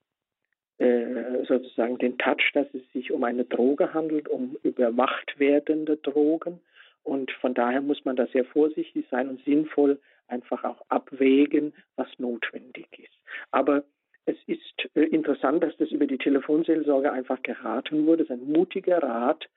[0.79, 6.61] äh, sozusagen den Touch, dass es sich um eine Droge handelt, um überwacht werdende Drogen.
[7.03, 12.09] Und von daher muss man da sehr vorsichtig sein und sinnvoll einfach auch abwägen, was
[12.19, 13.15] notwendig ist.
[13.51, 13.85] Aber
[14.25, 18.23] es ist äh, interessant, dass das über die Telefonseelsorge einfach geraten wurde.
[18.23, 19.49] Es ist ein mutiger Rat.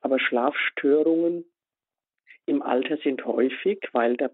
[0.00, 1.44] Aber Schlafstörungen
[2.46, 4.32] im Alter sind häufig, weil der,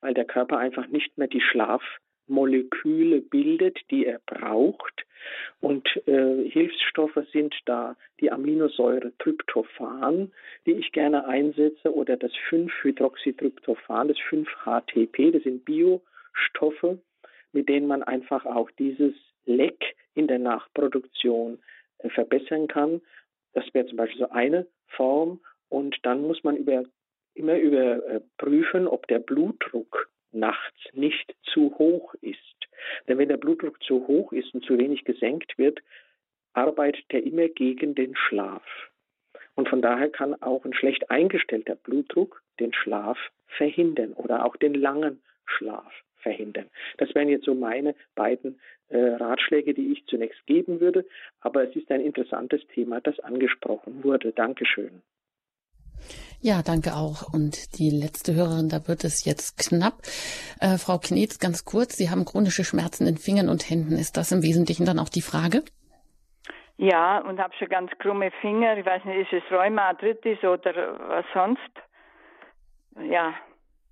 [0.00, 5.04] weil der Körper einfach nicht mehr die Schlafmoleküle bildet, die er braucht.
[5.60, 10.32] Und äh, Hilfsstoffe sind da die Aminosäure Tryptophan,
[10.66, 16.98] die ich gerne einsetze, oder das 5-Hydroxytryptophan, das 5-HTP, das sind Biostoffe,
[17.52, 21.58] mit denen man einfach auch dieses Leck in der Nachproduktion
[21.98, 23.00] äh, verbessern kann.
[23.52, 25.40] Das wäre zum Beispiel so eine Form.
[25.68, 26.84] Und dann muss man über,
[27.40, 32.38] immer überprüfen, ob der Blutdruck nachts nicht zu hoch ist.
[33.08, 35.80] Denn wenn der Blutdruck zu hoch ist und zu wenig gesenkt wird,
[36.52, 38.62] arbeitet er immer gegen den Schlaf.
[39.54, 44.74] Und von daher kann auch ein schlecht eingestellter Blutdruck den Schlaf verhindern oder auch den
[44.74, 46.66] langen Schlaf verhindern.
[46.98, 51.06] Das wären jetzt so meine beiden äh, Ratschläge, die ich zunächst geben würde.
[51.40, 54.32] Aber es ist ein interessantes Thema, das angesprochen wurde.
[54.32, 55.02] Dankeschön.
[56.42, 57.34] Ja, danke auch.
[57.34, 60.00] Und die letzte Hörerin, da wird es jetzt knapp.
[60.58, 63.92] Äh, Frau Knetz, ganz kurz, Sie haben chronische Schmerzen in Fingern und Händen.
[63.92, 65.62] Ist das im Wesentlichen dann auch die Frage?
[66.78, 68.78] Ja, und habe schon ganz krumme Finger.
[68.78, 70.72] Ich weiß nicht, ist es Rheumaarthritis oder
[71.08, 71.60] was sonst?
[72.98, 73.34] Ja,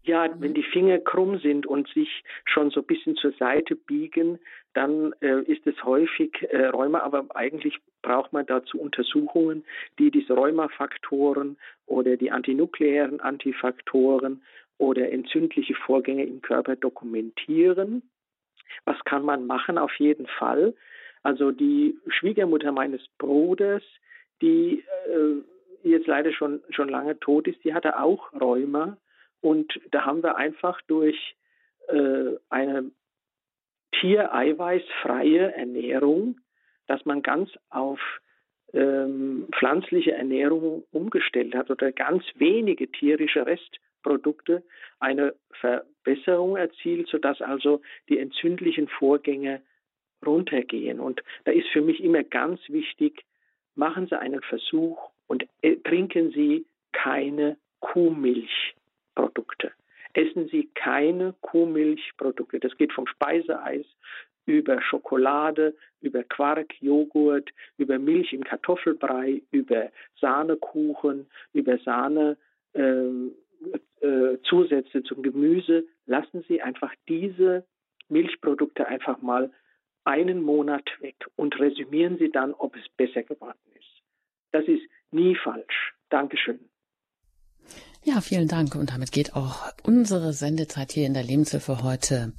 [0.05, 4.39] ja, wenn die Finger krumm sind und sich schon so ein bisschen zur Seite biegen,
[4.79, 9.65] dann äh, ist es häufig äh, Rheuma, aber eigentlich braucht man dazu Untersuchungen,
[9.99, 11.57] die diese Rheumafaktoren
[11.87, 14.41] oder die antinukleären Antifaktoren
[14.79, 18.09] oder entzündliche Vorgänge im Körper dokumentieren.
[18.85, 19.79] Was kann man machen?
[19.79, 20.75] Auf jeden Fall.
[21.25, 23.83] Also die Schwiegermutter meines Bruders,
[24.41, 28.97] die äh, jetzt leider schon, schon lange tot ist, die hatte auch Rheuma
[29.41, 31.35] und da haben wir einfach durch
[31.89, 32.93] äh, eine
[34.01, 36.41] tiereiweißfreie Ernährung,
[36.87, 38.01] dass man ganz auf
[38.73, 44.63] ähm, pflanzliche Ernährung umgestellt hat oder ganz wenige tierische Restprodukte
[45.01, 49.63] eine Verbesserung erzielt, sodass also die entzündlichen Vorgänge
[50.25, 51.01] runtergehen.
[51.01, 53.25] Und da ist für mich immer ganz wichtig,
[53.75, 58.75] machen Sie einen Versuch und äh, trinken Sie keine Kuhmilch.
[60.15, 62.61] Essen Sie keine Kuhmilchprodukte.
[62.61, 63.87] Das geht vom Speiseeis
[64.47, 69.91] über Schokolade, über Quark, Joghurt, über Milch im Kartoffelbrei, über
[70.21, 72.37] Sahnekuchen, über Sahne.
[72.75, 73.35] Ähm,
[74.01, 77.65] äh, Zusätze zum Gemüse, lassen Sie einfach diese
[78.09, 79.51] Milchprodukte einfach mal
[80.05, 84.03] einen Monat weg und resümieren Sie dann, ob es besser geworden ist.
[84.53, 85.95] Das ist nie falsch.
[86.09, 86.61] Dankeschön.
[88.05, 88.75] Ja, vielen Dank.
[88.75, 92.33] Und damit geht auch unsere Sendezeit hier in der Lebenshilfe heute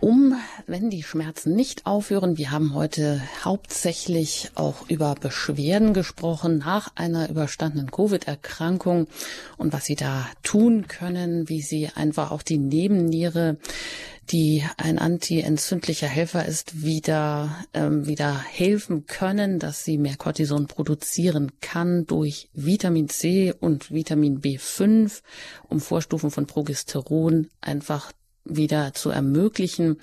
[0.00, 0.34] um,
[0.66, 2.38] wenn die Schmerzen nicht aufhören.
[2.38, 9.08] Wir haben heute hauptsächlich auch über Beschwerden gesprochen nach einer überstandenen Covid-Erkrankung
[9.56, 13.56] und was Sie da tun können, wie Sie einfach auch die Nebenniere
[14.30, 21.52] die ein antientzündlicher Helfer ist, wieder, ähm, wieder helfen können, dass sie mehr Cortison produzieren
[21.60, 25.22] kann durch Vitamin C und Vitamin B5,
[25.68, 28.12] um Vorstufen von Progesteron einfach
[28.44, 29.98] wieder zu ermöglichen,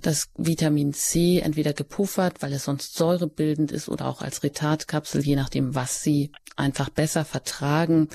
[0.00, 5.36] dass Vitamin C entweder gepuffert, weil es sonst säurebildend ist oder auch als Retardkapsel, je
[5.36, 8.08] nachdem, was sie einfach besser vertragen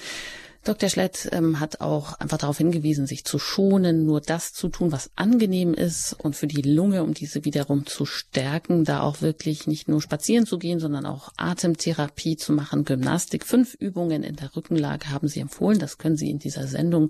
[0.69, 0.87] Dr.
[0.87, 5.09] Schlett ähm, hat auch einfach darauf hingewiesen, sich zu schonen, nur das zu tun, was
[5.15, 9.87] angenehm ist und für die Lunge, um diese wiederum zu stärken, da auch wirklich nicht
[9.87, 13.47] nur spazieren zu gehen, sondern auch Atemtherapie zu machen, Gymnastik.
[13.47, 15.79] Fünf Übungen in der Rückenlage haben Sie empfohlen.
[15.79, 17.09] Das können Sie in dieser Sendung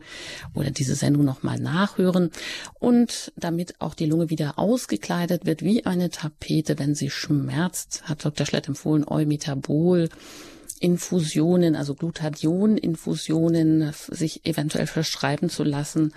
[0.53, 2.31] oder diese Sendung nochmal nachhören.
[2.79, 8.23] Und damit auch die Lunge wieder ausgekleidet wird wie eine Tapete, wenn sie schmerzt, hat
[8.23, 8.45] Dr.
[8.45, 10.07] Schlett empfohlen, Eumetabol
[10.79, 16.13] Infusionen, also Glutathion-Infusionen sich eventuell verschreiben zu lassen,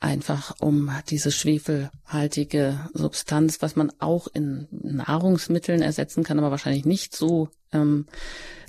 [0.00, 7.16] einfach um diese schwefelhaltige Substanz, was man auch in Nahrungsmitteln ersetzen kann, aber wahrscheinlich nicht
[7.16, 8.06] so ähm,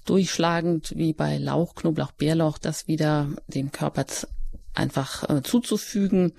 [0.05, 4.05] durchschlagend wie bei Lauch, Knoblauch, Bärlauch, das wieder dem Körper
[4.73, 6.33] einfach äh, zuzufügen.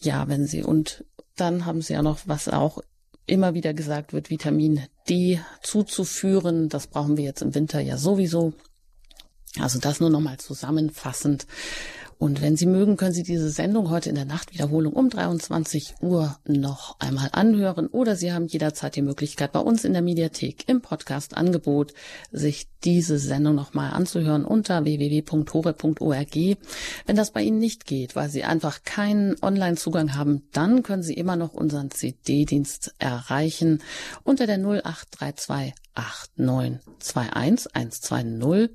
[0.00, 1.04] Ja, wenn sie und
[1.36, 2.80] dann haben sie ja noch, was auch
[3.26, 6.68] immer wieder gesagt wird, Vitamin D zuzuführen.
[6.68, 8.52] Das brauchen wir jetzt im Winter ja sowieso.
[9.58, 11.46] Also das nur nochmal zusammenfassend.
[12.18, 16.38] Und wenn Sie mögen, können Sie diese Sendung heute in der Nachtwiederholung um 23 Uhr
[16.46, 20.80] noch einmal anhören oder Sie haben jederzeit die Möglichkeit, bei uns in der Mediathek im
[20.80, 21.92] Podcast-Angebot
[22.32, 26.36] sich diese Sendung nochmal anzuhören unter www.hore.org.
[27.06, 31.14] Wenn das bei Ihnen nicht geht, weil Sie einfach keinen Online-Zugang haben, dann können Sie
[31.14, 33.82] immer noch unseren CD-Dienst erreichen
[34.24, 38.70] unter der 0832 8921120.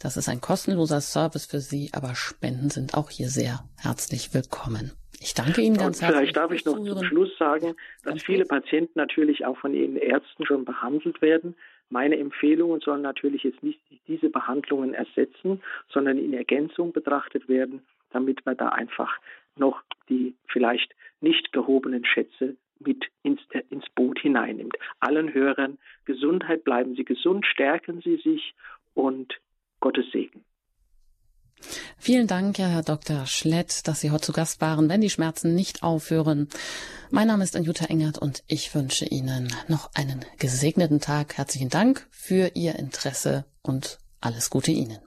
[0.00, 4.92] Das ist ein kostenloser Service für Sie, aber Spenden sind auch hier sehr herzlich willkommen.
[5.20, 6.18] Ich danke Ihnen ganz herzlich.
[6.18, 6.98] Vielleicht darf ich noch Zuhören.
[6.98, 11.54] zum Schluss sagen, dass viele Patienten natürlich auch von ihren Ärzten schon behandelt werden.
[11.88, 18.44] Meine Empfehlungen sollen natürlich jetzt nicht diese Behandlungen ersetzen, sondern in Ergänzung betrachtet werden, damit
[18.44, 19.18] man da einfach
[19.56, 22.56] noch die vielleicht nicht gehobenen Schätze
[22.86, 24.76] mit ins, ins Boot hineinnimmt.
[25.00, 28.54] Allen Hörern Gesundheit, bleiben Sie gesund, stärken Sie sich
[28.94, 29.34] und
[29.80, 30.44] Gottes Segen.
[31.98, 33.26] Vielen Dank, Herr Dr.
[33.26, 36.48] Schlett, dass Sie heute zu Gast waren, wenn die Schmerzen nicht aufhören.
[37.10, 41.38] Mein Name ist Anjuta Engert und ich wünsche Ihnen noch einen gesegneten Tag.
[41.38, 44.98] Herzlichen Dank für Ihr Interesse und alles Gute Ihnen.